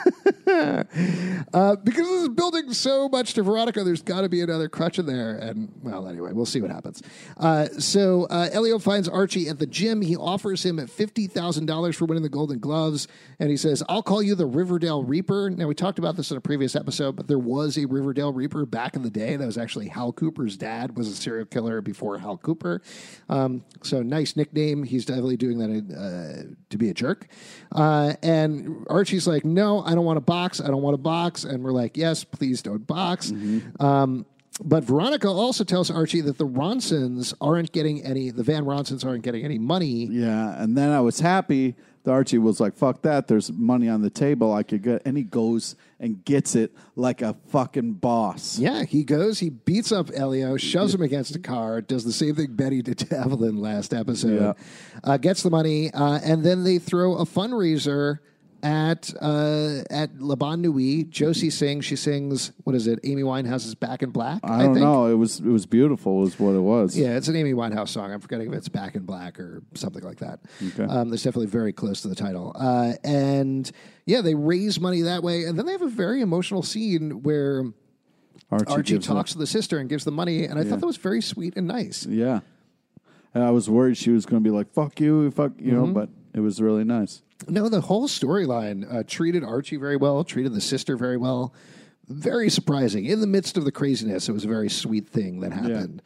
[1.52, 4.98] Uh, because this is building so much to Veronica, there's got to be another crutch
[4.98, 5.25] in there.
[5.32, 7.02] And, well, anyway, we'll see what happens.
[7.36, 10.00] Uh, so uh, Elio finds Archie at the gym.
[10.02, 13.08] He offers him $50,000 for winning the Golden Gloves.
[13.38, 15.50] And he says, I'll call you the Riverdale Reaper.
[15.50, 18.66] Now, we talked about this in a previous episode, but there was a Riverdale Reaper
[18.66, 19.36] back in the day.
[19.36, 22.82] That was actually Hal Cooper's dad, was a serial killer before Hal Cooper.
[23.28, 24.82] Um, so, nice nickname.
[24.82, 27.26] He's definitely doing that uh, to be a jerk.
[27.72, 30.60] Uh, and Archie's like, No, I don't want to box.
[30.60, 31.44] I don't want to box.
[31.44, 33.32] And we're like, Yes, please don't box.
[33.80, 34.26] Um,
[34.64, 39.22] but Veronica also tells Archie that the Ronsons aren't getting any, the Van Ronsons aren't
[39.22, 40.06] getting any money.
[40.06, 41.74] Yeah, and then I was happy.
[42.04, 43.26] that Archie was like, "Fuck that!
[43.26, 44.52] There's money on the table.
[44.52, 48.58] I could get." And he goes and gets it like a fucking boss.
[48.58, 52.34] Yeah, he goes, he beats up Elio, shoves him against a car, does the same
[52.34, 54.52] thing Betty did to Evelyn last episode, Yeah.
[55.04, 58.18] uh, gets the money, uh, and then they throw a fundraiser
[58.66, 61.08] at uh, at La Bonne Nuit.
[61.08, 64.40] Josie sings, she sings, what is it, Amy Winehouse's Back in Black?
[64.42, 64.84] I don't think.
[64.84, 65.06] know.
[65.06, 66.16] It was it was beautiful.
[66.18, 66.98] Was what it was.
[66.98, 68.12] Yeah, it's an Amy Winehouse song.
[68.12, 70.40] I'm forgetting if it's Back in Black or something like that.
[70.72, 70.84] Okay.
[70.84, 72.52] Um, that's definitely very close to the title.
[72.58, 73.70] Uh, and
[74.04, 75.44] yeah, they raise money that way.
[75.44, 77.64] And then they have a very emotional scene where
[78.50, 80.44] Archie, Archie talks to the sister and gives the money.
[80.44, 82.04] And I thought that was very sweet and nice.
[82.06, 82.40] Yeah,
[83.34, 85.86] and I was worried she was going to be like, "Fuck you, fuck you," Mm-hmm.
[85.86, 85.92] know.
[85.92, 87.22] But it was really nice.
[87.48, 91.54] No, the whole storyline uh, treated Archie very well, treated the sister very well.
[92.08, 93.04] Very surprising.
[93.04, 96.02] In the midst of the craziness, it was a very sweet thing that happened.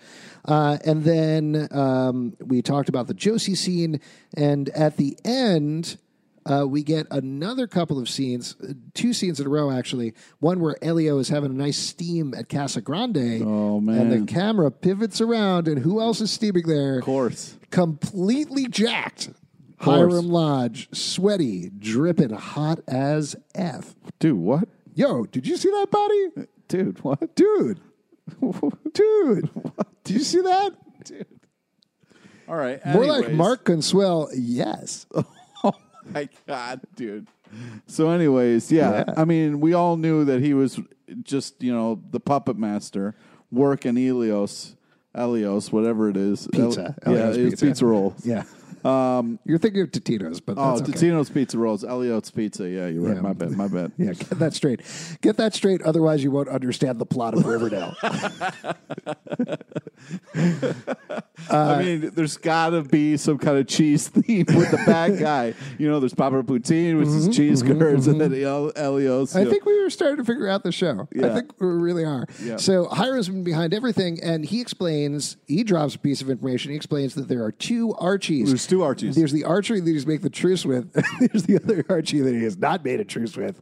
[0.46, 4.00] Uh, and then um, we talked about the Josie scene,
[4.34, 5.98] and at the end,
[6.46, 8.56] uh, we get another couple of scenes,
[8.94, 10.14] two scenes in a row actually.
[10.38, 13.42] One where Elio is having a nice steam at Casa Grande.
[13.44, 16.98] Oh, And the camera pivots around, and who else is steaming there?
[16.98, 17.56] Of course.
[17.70, 19.30] Completely jacked.
[19.80, 23.94] Hiram Lodge, sweaty, dripping hot as F.
[24.18, 24.68] Dude, what?
[24.94, 26.46] Yo, did you see that body?
[26.68, 27.34] Dude, what?
[27.34, 27.80] Dude.
[28.92, 29.50] Dude.
[30.04, 30.70] Did you see that?
[31.04, 31.26] Dude.
[32.48, 32.84] All right.
[32.86, 33.36] More like anyways.
[33.36, 35.06] Mark Consuelos, yes.
[35.62, 35.74] Oh
[36.14, 37.28] my god, dude.
[37.86, 39.14] So, anyways, yeah, Yeah.
[39.18, 40.80] I mean, we all knew that he was
[41.22, 43.14] just you know the puppet master
[43.50, 44.74] working Elios,
[45.14, 46.96] Elios, whatever it is, Pizza.
[47.02, 47.66] El- yeah, Elio's it's pizza.
[47.66, 48.14] pizza roll.
[48.24, 48.44] Yeah.
[48.84, 50.92] Um, You're thinking of Totino's, but Oh, that's okay.
[50.98, 52.68] Totino's pizza rolls, Eliot's pizza.
[52.68, 53.16] Yeah, you're right.
[53.16, 53.20] Yeah.
[53.22, 53.50] My bad.
[53.52, 53.92] My bad.
[53.98, 54.80] Yeah, get that straight.
[55.20, 57.94] Get that straight, otherwise you won't understand the plot of Riverdale.
[61.50, 65.54] I mean, there's got to be some kind of cheese theme with the bad guy.
[65.78, 69.28] You know, there's Papa Poutine with his cheese curds, and then El- Elios.
[69.30, 69.50] Mm-hmm, I you know.
[69.50, 71.08] think we were starting to figure out the show.
[71.22, 72.26] I think we really are.
[72.42, 72.56] Yeah.
[72.56, 76.70] So Hiram's been behind everything, and he explains, he drops a piece of information.
[76.70, 78.48] He explains that there are two Archies.
[78.48, 79.16] There's two Archies.
[79.16, 80.92] There's the Archie that he's made the truce with.
[81.20, 83.60] There's the other Archie that he has not made a truce with,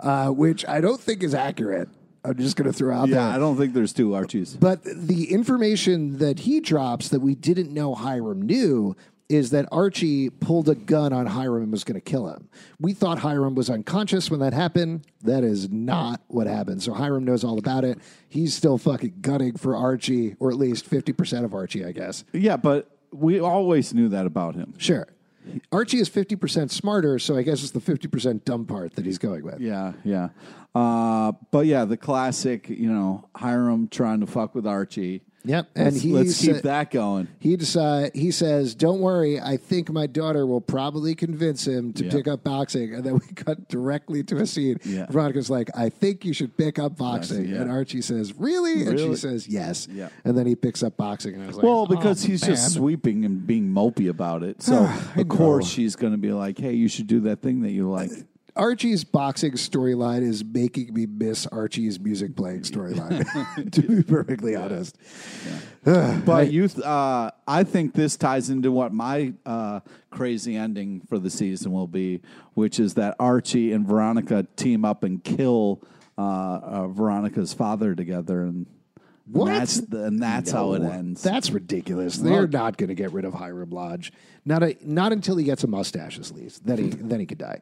[0.00, 1.88] uh, which I don't think is accurate.
[2.22, 3.14] I'm just going to throw out that.
[3.14, 3.36] yeah, there.
[3.36, 4.54] I don't think there's two Archies.
[4.54, 8.94] But the information that he drops that we didn't know Hiram knew
[9.30, 12.48] is that Archie pulled a gun on Hiram and was going to kill him.
[12.80, 15.06] We thought Hiram was unconscious when that happened.
[15.22, 16.82] That is not what happened.
[16.82, 17.98] So Hiram knows all about it.
[18.28, 22.24] He's still fucking gunning for Archie, or at least 50% of Archie, I guess.
[22.32, 24.74] Yeah, but we always knew that about him.
[24.78, 25.08] Sure.
[25.72, 29.44] Archie is 50% smarter, so I guess it's the 50% dumb part that he's going
[29.44, 29.60] with.
[29.60, 30.28] Yeah, yeah.
[30.74, 35.22] Uh, but yeah, the classic, you know, Hiram trying to fuck with Archie.
[35.44, 35.70] Yep.
[35.74, 37.28] And Let's, he let's keep that going.
[37.38, 42.04] He decide he says, "Don't worry, I think my daughter will probably convince him to
[42.04, 42.10] Yeah.
[42.10, 44.78] pick up boxing." And then we cut directly to a scene.
[44.84, 45.06] Yeah.
[45.08, 47.62] Veronica's like, "I think you should pick up boxing," yeah.
[47.62, 49.16] and Archie says, "Really?" And she Really?
[49.16, 50.10] says, "Yes." Yeah.
[50.24, 52.40] And then he picks up boxing, and I was like, Well, oh, because "Oh, he's
[52.42, 54.60] just man." sweeping and being mopey about it.
[54.62, 54.76] So,
[55.16, 57.70] I of course, she's going to be like, hey, you should do that thing that
[57.70, 58.10] you like.
[58.10, 58.14] Uh,
[58.56, 63.70] Archie's boxing storyline is making me miss Archie's music playing storyline.
[63.72, 64.96] to be perfectly honest,
[65.84, 69.80] But you, th- uh, I think this ties into what my uh,
[70.10, 72.20] crazy ending for the season will be,
[72.54, 75.82] which is that Archie and Veronica team up and kill
[76.18, 78.66] uh, uh, Veronica's father together, and
[79.32, 79.48] What?
[79.48, 81.22] And that's, the, and that's how it ends.
[81.22, 82.16] That's ridiculous.
[82.16, 84.12] They're Well- not going to get rid of Hiram Lodge.
[84.46, 86.64] Not a, not until he gets a mustache, at least.
[86.64, 87.60] Then he then he could die.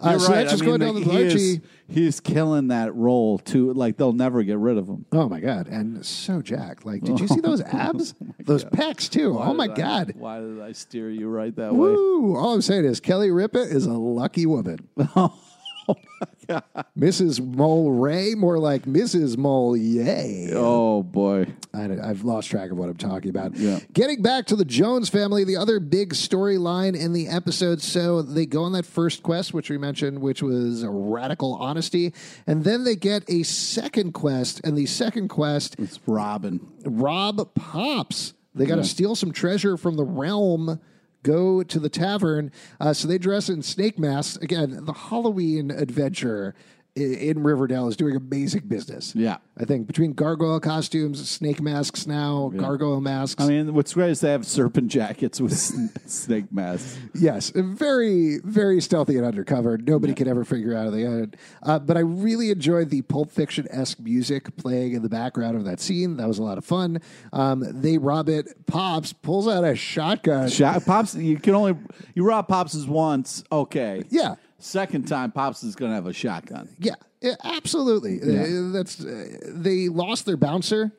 [0.00, 0.34] Uh, You're so right.
[0.36, 3.72] that's just I mean, going down he with is, he's killing that role too.
[3.72, 5.06] Like they'll never get rid of him.
[5.10, 5.66] Oh my god!
[5.66, 6.86] And so jacked.
[6.86, 8.14] Like, did you see those abs?
[8.38, 9.36] those pecs too.
[9.40, 10.12] oh my Why I- god!
[10.16, 11.78] why did I steer you right that way?
[11.90, 12.36] Woo!
[12.36, 14.88] All I'm saying is Kelly Ripa is a lucky woman.
[16.98, 17.40] Mrs.
[17.40, 19.36] Mole Ray, more like Mrs.
[19.36, 20.50] Mole Yay.
[20.52, 21.46] Oh boy.
[21.72, 23.56] I, I've lost track of what I'm talking about.
[23.56, 23.78] Yeah.
[23.92, 27.80] Getting back to the Jones family, the other big storyline in the episode.
[27.80, 32.12] So they go on that first quest, which we mentioned, which was radical honesty.
[32.46, 34.60] And then they get a second quest.
[34.64, 36.60] And the second quest, It's Robin.
[36.84, 38.34] Rob Pops.
[38.54, 40.80] They got to steal some treasure from the realm.
[41.22, 42.50] Go to the tavern.
[42.78, 44.36] Uh, so they dress in snake masks.
[44.36, 46.54] Again, the Halloween adventure
[46.96, 49.14] in Riverdale is doing amazing business.
[49.14, 49.38] Yeah.
[49.58, 53.42] I think between gargoyle costumes, snake masks now, gargoyle masks.
[53.42, 55.56] I mean, what's great is they have serpent jackets with
[56.06, 56.98] snake masks.
[57.14, 59.78] yes, very, very stealthy and undercover.
[59.78, 61.36] Nobody can ever figure out the end.
[61.62, 65.64] Uh, but I really enjoyed the Pulp Fiction esque music playing in the background of
[65.64, 66.16] that scene.
[66.16, 67.00] That was a lot of fun.
[67.32, 68.66] Um, they rob it.
[68.66, 70.48] Pops pulls out a shotgun.
[70.48, 71.76] Shot, Pops, you can only
[72.14, 73.44] you rob Pops's once.
[73.52, 74.02] Okay.
[74.10, 74.36] Yeah.
[74.60, 76.68] Second time, Pops is going to have a shotgun.
[76.78, 78.20] Yeah, yeah, absolutely.
[78.22, 80.92] Uh, that's uh, they lost their bouncer.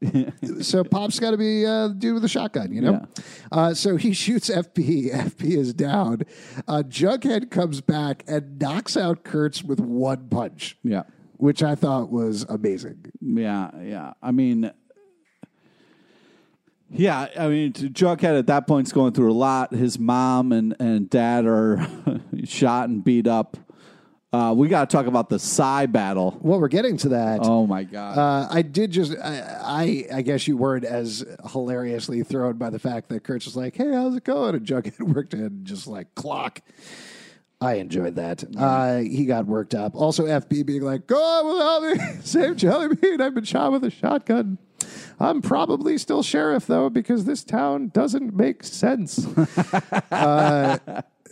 [0.62, 3.06] so Pop's got to be uh, dude with a shotgun, you know.
[3.50, 5.12] Uh, so he shoots FP.
[5.14, 6.22] FP is down.
[6.66, 10.78] Uh, Jughead comes back and knocks out Kurtz with one punch.
[10.82, 11.02] Yeah.
[11.36, 13.04] which I thought was amazing.
[13.20, 14.12] Yeah, yeah.
[14.22, 14.72] I mean,
[16.92, 19.72] yeah, I mean, Jughead at that point is going through a lot.
[19.72, 21.86] His mom and, and dad are
[22.44, 23.56] shot and beat up.
[24.32, 26.38] Uh, we got to talk about the sai battle.
[26.40, 27.40] Well, we're getting to that.
[27.42, 28.16] Oh my god!
[28.16, 32.78] Uh, I did just, I, I, I guess you weren't as hilariously thrown by the
[32.78, 36.14] fact that Kurtz was like, "Hey, how's it going?" and Jughead worked in just like
[36.14, 36.60] clock.
[37.60, 38.42] I enjoyed that.
[38.56, 39.94] Uh, he got worked up.
[39.94, 43.20] Also, FP being like, "Go on without me, save Jelly Bean.
[43.20, 44.56] I've been shot with a shotgun.
[45.20, 49.26] I'm probably still sheriff though because this town doesn't make sense."
[50.10, 50.78] uh,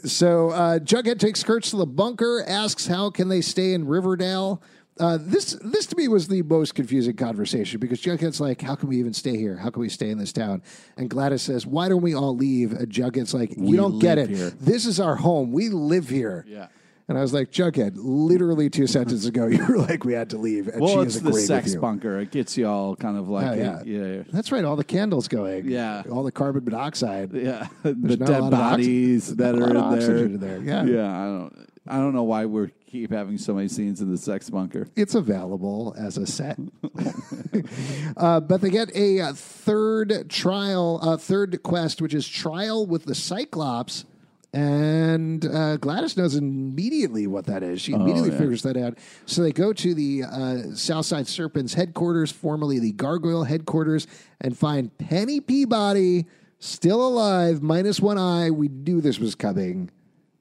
[0.05, 4.63] So uh, Jughead takes Kurtz to the bunker, asks how can they stay in Riverdale.
[4.99, 8.89] Uh, this this to me was the most confusing conversation because Jughead's like, "How can
[8.89, 9.57] we even stay here?
[9.57, 10.63] How can we stay in this town?"
[10.97, 14.19] And Gladys says, "Why don't we all leave?" And Jughead's like, "You We don't get
[14.19, 14.29] it.
[14.31, 15.53] here." This is our home.
[15.53, 16.69] We live here." Yeah.
[17.11, 20.39] And I was like, Jughead, literally two sentences ago, you were like, "We had to
[20.39, 22.21] leave," and she Well, is it's the sex bunker.
[22.21, 23.83] It gets you all kind of like, Oh, yeah.
[23.85, 24.23] yeah, yeah.
[24.33, 24.65] That's right.
[24.65, 25.69] All the candles going.
[25.69, 26.05] Yeah.
[26.09, 27.33] All the carbon monoxide.
[27.33, 30.17] Yeah, the dead lot of oxy- bodies that are in there.
[30.19, 30.85] in there, yeah.
[30.85, 31.21] yeah.
[31.21, 34.49] I don't, I don't know why we keep having so many scenes in the sex
[34.49, 34.87] bunker.
[34.95, 36.61] It's available as a set.
[38.17, 43.05] uh, but they get a, uh third trial, a third quest, which is Trial with
[43.05, 44.05] the Cyclops.
[44.53, 47.81] And uh, Gladys knows immediately what that is.
[47.81, 48.39] She immediately yeah.
[48.39, 48.99] figures that out.
[49.25, 54.09] So they go to the uh, Southside Serpents headquarters, formerly the Gargoyle headquarters,
[54.41, 56.27] and find Penny Peabody
[56.59, 58.51] still alive, minus one eye.
[58.51, 59.91] We knew this was coming,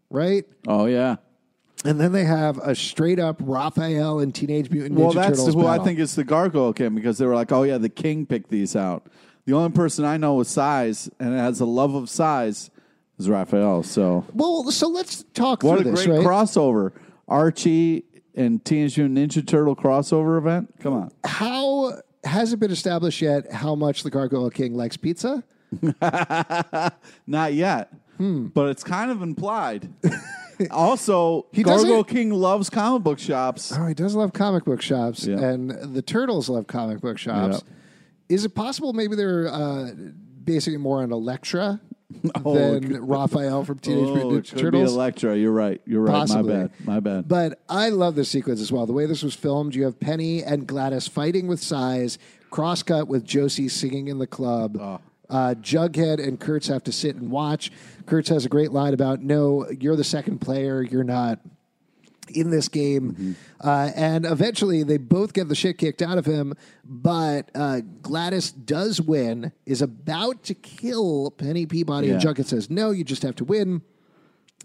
[0.09, 0.45] right?
[0.67, 1.17] Oh yeah.
[1.85, 5.53] And then they have a straight up Raphael and Teenage Mutant Ninja Well, that's Turtles
[5.53, 8.25] who I think is the Gargoyle King because they were like, oh yeah, the King
[8.25, 9.07] picked these out.
[9.45, 12.69] The only person I know with sais and has a love of sais
[13.19, 13.83] is Raphael.
[13.83, 16.25] So Well, so let's talk what a this, great right?
[16.25, 16.91] crossover,
[17.27, 18.03] Archie
[18.35, 20.73] and Teenage Mutant Ninja Turtle crossover event.
[20.79, 21.11] Come on.
[21.23, 21.93] how
[22.23, 25.43] has it been established yet how much the Gargoyle King likes pizza?
[27.27, 28.47] Not yet, Hmm.
[28.47, 29.89] but it's kind of implied.
[30.71, 33.71] also, He Gargoyle King loves comic book shops.
[33.75, 35.39] Oh, he does love comic book shops, Yeah.
[35.39, 37.63] and the turtles love comic book shops.
[38.27, 39.91] Is it possible maybe they're uh,
[40.43, 41.79] basing it more on Elektra
[42.43, 44.89] Oh, than Raphael from Teenage Oh, Mutant it Ninja could Turtles?
[44.91, 45.37] be Elektra.
[45.37, 45.79] You're right.
[45.85, 46.11] You're right.
[46.11, 46.53] Possibly.
[46.53, 46.71] My bad.
[46.85, 47.27] My bad.
[47.27, 48.85] But I love this sequence as well.
[48.85, 52.17] The way this was filmed, you have Penny and Gladys fighting with sais,
[52.49, 54.77] crosscut with Josie singing in the club.
[54.81, 54.99] Oh.
[55.29, 57.71] Uh, Jughead and Kurtz have to sit and watch.
[58.07, 60.81] Kurtz has a great line about, no, you're the second player.
[60.81, 61.39] You're not
[62.31, 63.11] in this game.
[63.13, 63.31] Mm-hmm.
[63.67, 66.53] Uh, and eventually they both get the shit kicked out of him.
[66.85, 72.09] But uh, Gladys does win, is about to kill Penny Peabody.
[72.09, 73.81] And Jughead says, no, you just have to win.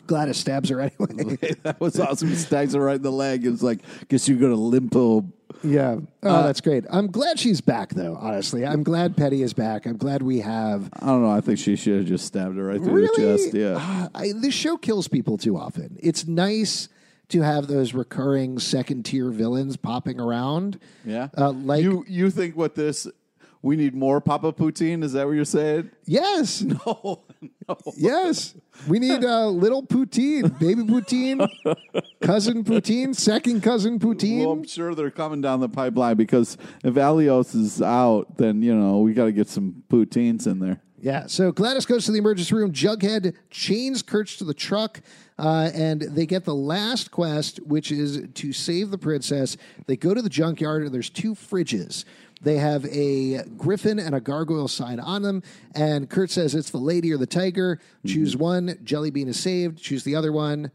[0.06, 1.38] Gladys stabs her anyway.
[1.62, 2.28] that was awesome.
[2.28, 3.46] He Stags her right in the leg.
[3.46, 5.26] It was like, guess you're gonna limpo.
[5.62, 5.96] Yeah.
[6.22, 6.84] Oh, Uh, that's great.
[6.90, 8.66] I'm glad she's back, though, honestly.
[8.66, 9.86] I'm glad Penny is back.
[9.86, 10.90] I'm glad we have.
[10.92, 11.30] I don't know.
[11.30, 13.24] I think she should have just stabbed her right through Really?
[13.24, 13.54] the chest.
[13.54, 13.76] Yeah.
[13.78, 15.96] Ah, I, this show kills people too often.
[16.02, 16.90] It's nice
[17.28, 20.78] to have those recurring second tier villains popping around.
[21.04, 21.28] Yeah.
[21.36, 23.06] Uh, like, you, you think what this?
[23.62, 25.02] We need more Papa Poutine.
[25.02, 25.90] Is that what you're saying?
[26.04, 26.64] yes.
[26.86, 27.22] Oh
[27.66, 27.76] no.
[27.96, 28.54] Yes.
[28.86, 31.48] We need uh, little Poutine, baby Poutine,
[32.22, 34.40] cousin Poutine, second cousin Poutine.
[34.40, 38.74] Well, I'm sure they're coming down the pipeline because if Alios is out, then you
[38.74, 40.80] know we got to get some poutines in there.
[41.00, 42.72] Yeah, so Gladys goes to the emergency room.
[42.72, 45.00] Jughead chains Kurtz to the truck,
[45.38, 49.56] uh, and they get the last quest, which is to save the princess.
[49.86, 52.04] They go to the junkyard, and there's two fridges.
[52.40, 55.42] They have a griffin and a gargoyle sign on them,
[55.74, 57.80] and Kurt says it's the lady or the tiger.
[58.06, 58.78] Choose one.
[58.84, 59.78] Jelly bean is saved.
[59.78, 60.70] Choose the other one.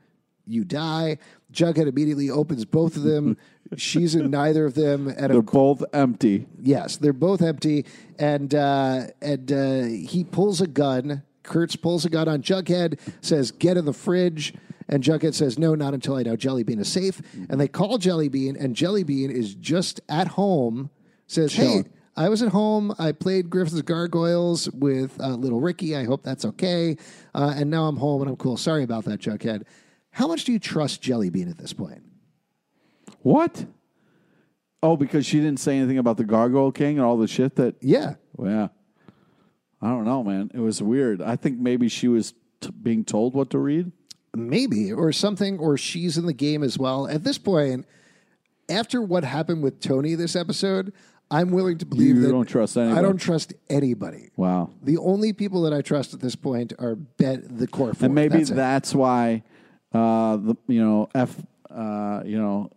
[0.46, 1.20] You die.
[1.54, 3.38] Jughead immediately opens both of them.
[3.78, 6.48] She's in neither of them, and They're of both empty.
[6.60, 7.86] Yes, they're both empty,
[8.18, 11.22] and uh, and uh, he pulls a gun.
[11.50, 14.54] Kurtz pulls a gun on Jughead, says, "Get in the fridge."
[14.88, 18.56] And Jughead says, "No, not until I know Jellybean is safe." And they call Jellybean,
[18.58, 20.90] and Jellybean is just at home.
[21.28, 21.90] Says, "Hey, Chilling.
[22.16, 22.94] I was at home.
[23.00, 25.96] I played Griffith's Gargoyles with uh, little Ricky.
[25.96, 26.98] I hope that's okay.
[27.34, 28.58] Uh, and now I'm home and I'm cool.
[28.58, 29.64] Sorry about that, Jughead.
[30.12, 32.02] How much do you trust Jellybean at this point?
[33.22, 33.66] What?
[34.82, 37.76] Oh, because she didn't say anything about the Gargoyle King and all the shit that.
[37.82, 38.68] Yeah, Well, yeah.
[39.82, 40.52] I don't know, man.
[40.54, 41.22] It was weird.
[41.22, 43.92] I think maybe she was t- being told what to read.
[44.36, 47.08] Maybe, or something, or she's in the game as well.
[47.08, 47.86] At this point,
[48.70, 50.94] after what happened with Tony this episode,
[51.32, 53.00] I'm willing to believe You that don't trust anybody.
[53.00, 54.30] I don't trust anybody.
[54.36, 54.72] Wow.
[54.82, 58.06] The only people that I trust at this point are bet the core four.
[58.06, 59.44] And maybe That's that's why,
[59.94, 61.36] uh, the you know F,
[61.70, 62.72] uh, you know,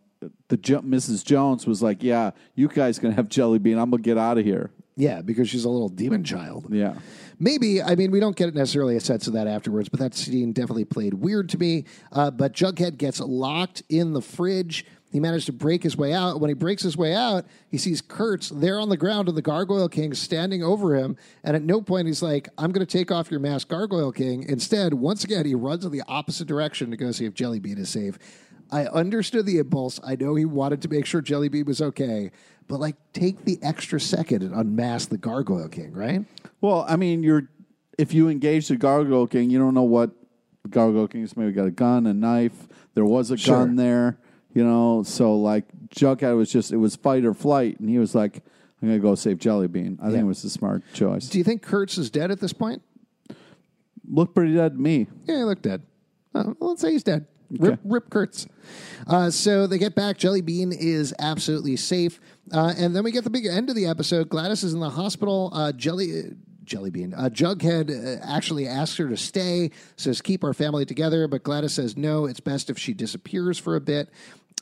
[0.48, 1.24] the Mrs.
[1.24, 3.78] Jones was like, "Yeah, you guys gonna have Jelly Bean.
[3.78, 6.66] I'm gonna get out of here." Yeah, because she's a little demon child.
[6.70, 6.94] Yeah.
[7.38, 10.52] Maybe, I mean, we don't get necessarily a sense of that afterwards, but that scene
[10.52, 11.84] definitely played weird to me.
[12.12, 14.84] Uh, but Jughead gets locked in the fridge.
[15.10, 16.40] He managed to break his way out.
[16.40, 19.42] When he breaks his way out, he sees Kurtz there on the ground and the
[19.42, 21.16] Gargoyle King standing over him.
[21.44, 24.44] And at no point he's like, I'm going to take off your mask, Gargoyle King.
[24.44, 27.90] Instead, once again, he runs in the opposite direction to go see if Jellybean is
[27.90, 28.18] safe.
[28.70, 30.00] I understood the impulse.
[30.02, 32.30] I know he wanted to make sure Jellybean was okay,
[32.72, 36.24] but like, take the extra second and unmask the Gargoyle King, right?
[36.62, 37.50] Well, I mean, you're
[37.98, 40.10] if you engage the Gargoyle King, you don't know what
[40.70, 42.66] Gargoyle King's maybe got a gun, a knife.
[42.94, 43.58] There was a Sure.
[43.58, 44.18] gun there,
[44.54, 45.02] you know.
[45.02, 48.42] So like Jughead was just it was fight or flight, and he was like,
[48.80, 51.28] "I'm gonna go save Jellybean." I think it was a smart choice.
[51.28, 52.80] Do you think Kurtz is dead at this point?
[54.08, 55.08] Looked pretty dead to me.
[55.26, 55.82] Yeah, he looked dead.
[56.34, 57.26] Uh, let's say he's dead.
[57.58, 58.46] Rip, Rip Kurtz.
[59.06, 60.16] Uh, so they get back.
[60.16, 62.18] Jelly Bean is absolutely safe.
[62.50, 64.28] Uh, and then we get the big end of the episode.
[64.28, 65.50] Gladys is in the hospital.
[65.52, 66.32] Uh, Jelly.
[66.64, 67.12] Jelly Bean.
[67.12, 71.26] Uh, Jughead uh, actually asks her to stay, says, keep our family together.
[71.28, 74.08] But Gladys says, no, it's best if she disappears for a bit.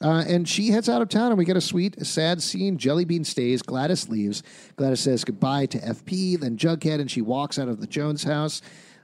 [0.02, 2.78] Uh, and she heads out of town, and we get a sweet, sad scene.
[2.78, 3.60] Jellybean stays.
[3.60, 4.42] Gladys leaves.
[4.76, 8.62] Gladys says goodbye to FP, then Jughead, and she walks out of the Jones house.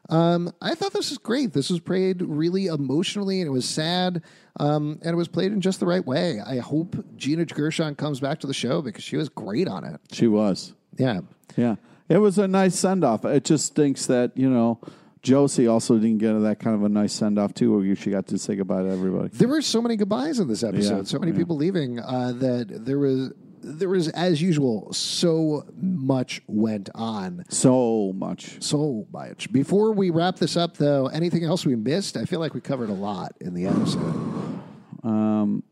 [0.09, 1.53] Um, I thought this was great.
[1.53, 4.23] This was played really emotionally, and it was sad,
[4.61, 6.41] um, and it was played in just the right way.
[6.41, 10.01] I hope Gina Gershon comes back to the show because she was great on it.
[10.13, 10.75] She was.
[10.97, 11.21] Yeah.
[11.57, 11.77] Yeah,
[12.09, 13.25] it was a nice send off.
[13.25, 14.79] It just stinks that you know
[15.23, 18.27] Josie also didn't get that kind of a nice send off too, where she got
[18.29, 19.31] to say goodbye to everybody.
[19.33, 21.39] There were so many goodbyes in this episode, Yeah, so many yeah.
[21.39, 23.33] people leaving uh, that there was
[23.67, 27.45] there was as usual so much went on.
[27.49, 28.63] So much.
[28.63, 29.53] So much.
[29.53, 32.17] Before we wrap this up, though, anything else we missed?
[32.17, 34.63] I feel like we covered a lot in the episode.
[35.03, 35.63] Um,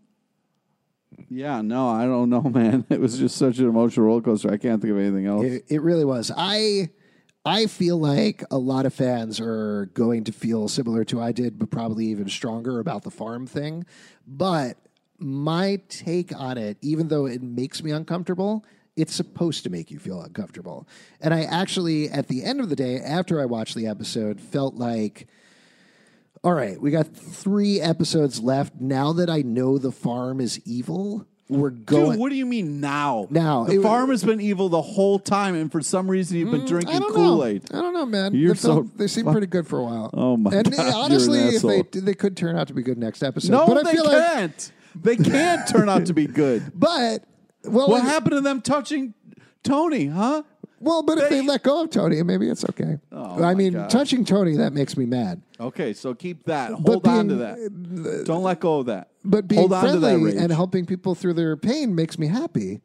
[1.31, 2.85] Yeah, no, I don't know, man.
[2.91, 4.51] It was just such an emotional roller coaster.
[4.51, 5.45] I can't think of anything else.
[5.45, 6.31] It, it really was.
[6.37, 6.91] I
[7.47, 11.59] I feel like a lot of fans are going to feel similar to I did,
[11.59, 13.85] but probably even stronger about the farm thing.
[14.27, 14.79] But
[15.19, 18.65] my take on it, even though it makes me uncomfortable,
[18.97, 20.87] it's supposed to make you feel uncomfortable.
[21.21, 24.75] And I actually, at the end of the day, after I watched the episode, felt
[24.75, 25.27] like.
[26.43, 28.75] All right, we got three episodes left.
[28.79, 32.13] Now that I know the farm is evil, we're going.
[32.13, 33.27] Dude, what do you mean now?
[33.31, 36.51] Now, the it- farm has been evil the whole time, and for some reason you've
[36.51, 37.65] been mm, I drinking Kool Aid.
[37.73, 38.35] I don't know, man.
[38.35, 40.11] You're they, felt- so they seem pretty good for a while.
[40.13, 42.83] Oh, my and God, you're an honestly, if they they could turn out to be
[42.83, 43.51] good next episode.
[43.51, 44.73] No, but I they feel like, can't.
[45.01, 46.73] They can't turn out to be good.
[46.75, 47.25] but
[47.65, 49.15] well, What if- happened to them touching
[49.63, 50.07] Tony?
[50.07, 50.43] Huh?
[50.81, 52.99] well, but if They- they let go of Tony, maybe it's okay.
[53.11, 53.91] Oh, I my mean, God.
[53.91, 55.41] touching Tony that makes me mad.
[55.59, 56.73] Okay, so keep that.
[56.73, 58.25] Hold on to that.
[58.27, 59.09] Don't let go of that.
[59.25, 60.35] But being Hold on to that friendly rage.
[60.43, 62.81] and helping people through their pain makes me happy.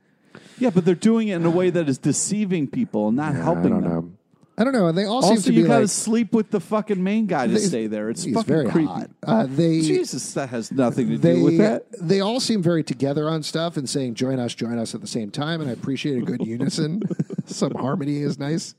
[0.59, 3.81] yeah, but they're doing it in a way that is deceiving people and not helping
[3.81, 4.17] them.
[4.59, 4.87] I don't know.
[4.87, 7.01] And they all seem Also, to you be got to like sleep with the fucking
[7.01, 8.09] main guy to they- stay there.
[8.09, 8.87] It's he's fucking very creepy.
[8.91, 9.09] hot.
[9.23, 11.85] Uh, they Jesus, that has nothing to they do with that.
[11.99, 15.07] they all seem very together on stuff and saying join us join us at the
[15.07, 17.01] same time and i appreciate a good unison
[17.45, 18.75] some harmony is nice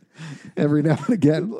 [0.57, 1.53] every now and again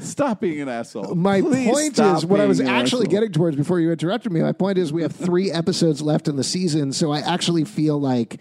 [0.00, 1.14] Stop being an asshole.
[1.14, 3.10] my Please point stop is what i was being an actually asshole.
[3.10, 6.36] getting towards before you interrupted me my point is we have three episodes left in
[6.36, 8.38] the season so i actually feel like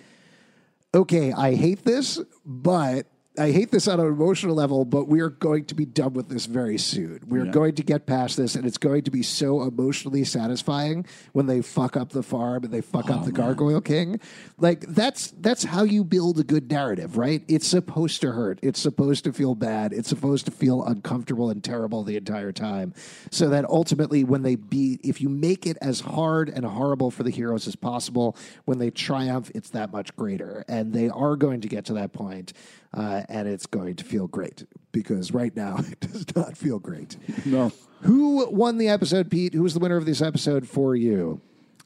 [0.93, 5.29] okay i hate this but I hate this on an emotional level, but we are
[5.31, 7.19] going to be done with this very soon.
[7.27, 7.51] We're Yeah.
[7.51, 11.61] going to get past this, and it's going to be so emotionally satisfying when they
[11.63, 14.19] fuck up the farm and they fuck Oh, up the Gargoyle King.
[14.59, 17.43] Like that's that's how you build a good narrative, right?
[17.47, 18.59] It's supposed to hurt.
[18.61, 19.93] It's supposed to feel bad.
[19.93, 22.93] It's supposed to feel uncomfortable and terrible the entire time,
[23.31, 27.23] so that ultimately, when they beat, if you make it as hard and horrible for
[27.23, 31.61] the heroes as possible, when they triumph, it's that much greater, and they are going
[31.61, 32.53] to get to that point
[32.93, 37.17] uh, and it's going to feel great because right now it does not feel great.
[37.45, 37.71] No.
[38.01, 39.53] Who won the episode, Pete?
[39.53, 41.41] Who was the winner of this episode for you?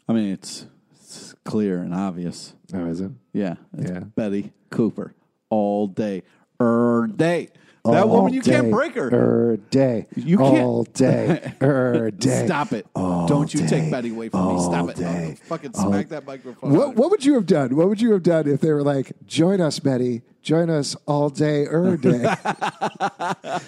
[0.10, 2.56] I mean, it's, it's clear and obvious.
[2.74, 3.12] Oh, is it?
[3.34, 3.56] Yeah.
[3.78, 4.00] It's Yeah.
[4.16, 5.14] Betty Cooper
[5.50, 6.24] all day.
[6.60, 7.50] Er day.
[7.86, 9.10] That woman, you can't break her.
[9.14, 10.08] Er day.
[10.16, 11.54] You can't- All day.
[11.62, 12.46] Er day.
[12.46, 12.86] Stop it.
[12.96, 13.68] All Don't you day.
[13.68, 14.62] take Betty away from me.
[14.62, 14.98] Stop All it.
[14.98, 15.28] day.
[15.30, 16.74] I'll fucking smack that microphone.
[16.76, 17.76] What, what would you have done?
[17.76, 20.22] What would you have done if they were like, join us, Betty.
[20.42, 22.34] Join us all day, er day.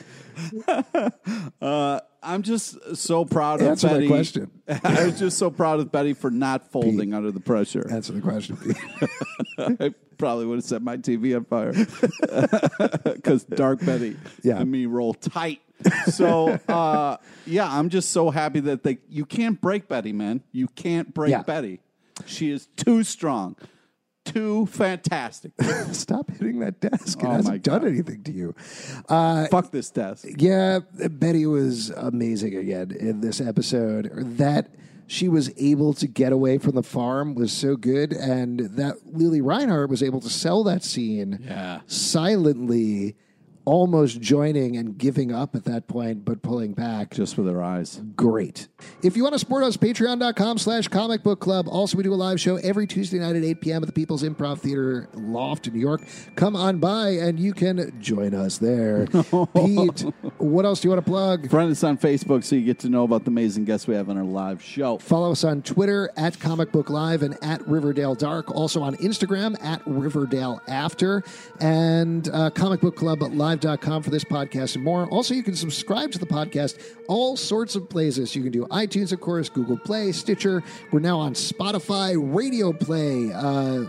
[2.21, 4.07] I'm just so proud Answer of my Betty.
[4.07, 4.51] question.
[4.83, 7.87] I was just so proud of Betty for not folding under the pressure.
[7.89, 8.77] Answer the question, Pete.
[9.57, 11.71] I probably would have set my TV on fire
[13.13, 14.59] because Dark Betty Yeah.
[14.59, 15.61] and me roll tight.
[16.07, 20.41] So uh, yeah, I'm just so happy that they you can't break Betty, man.
[20.51, 21.43] You can't break Yeah.
[21.43, 21.79] Betty.
[22.25, 23.55] She is too strong,
[24.26, 25.51] too fantastic.
[25.91, 27.20] Stop hitting that desk.
[27.20, 28.55] It Oh, my hasn't done anything to you.
[29.07, 30.26] Uh, Fuck this desk.
[30.38, 34.11] Yeah, Betty was amazing again in this episode.
[34.38, 34.70] That
[35.07, 39.41] she was able to get away from the farm was so good, and that Lili
[39.41, 41.82] Reinhart was able to sell that scene Yeah.
[41.88, 43.15] silently
[43.70, 47.11] almost joining and giving up at that point, but pulling back.
[47.11, 48.01] Just with their eyes.
[48.15, 48.67] Great.
[49.03, 51.67] If you want to support us, patreon.com slash comic book club.
[51.70, 53.84] Also, we do a live show every Tuesday night at 8 p.m.
[53.84, 56.01] at the People's Improv Theater Loft in New York.
[56.36, 59.05] Come on by and you can join us there.
[59.55, 60.01] Pete,
[60.39, 61.47] what else do you want to plug?
[61.51, 64.09] Friend us on Facebook so you get to know about the amazing guests we have
[64.09, 64.97] on our live show.
[64.97, 68.49] Follow us on Twitter at Comic Book Live and at Riverdale Dark.
[68.49, 71.24] Also on Instagram at Riverdale After
[71.59, 72.49] and uh,
[73.60, 75.07] comicbookclublive.com for this podcast and more.
[75.07, 78.36] Also, you can subscribe to the podcast all sorts of places.
[78.36, 80.64] You can do iTunes, of course, Google Play, Stitcher.
[80.91, 83.32] We're now on Spotify, Radio Play.
[83.34, 83.86] Uh,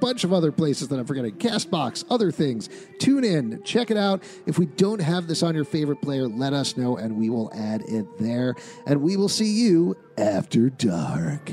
[0.00, 1.36] bunch of other places that I'm forgetting.
[1.36, 2.68] Castbox, other things.
[2.98, 4.22] Tune in, check it out.
[4.44, 7.50] If we don't have this on your favorite player, let us know and we will
[7.54, 8.54] add it there.
[8.86, 11.52] And we will see you after dark.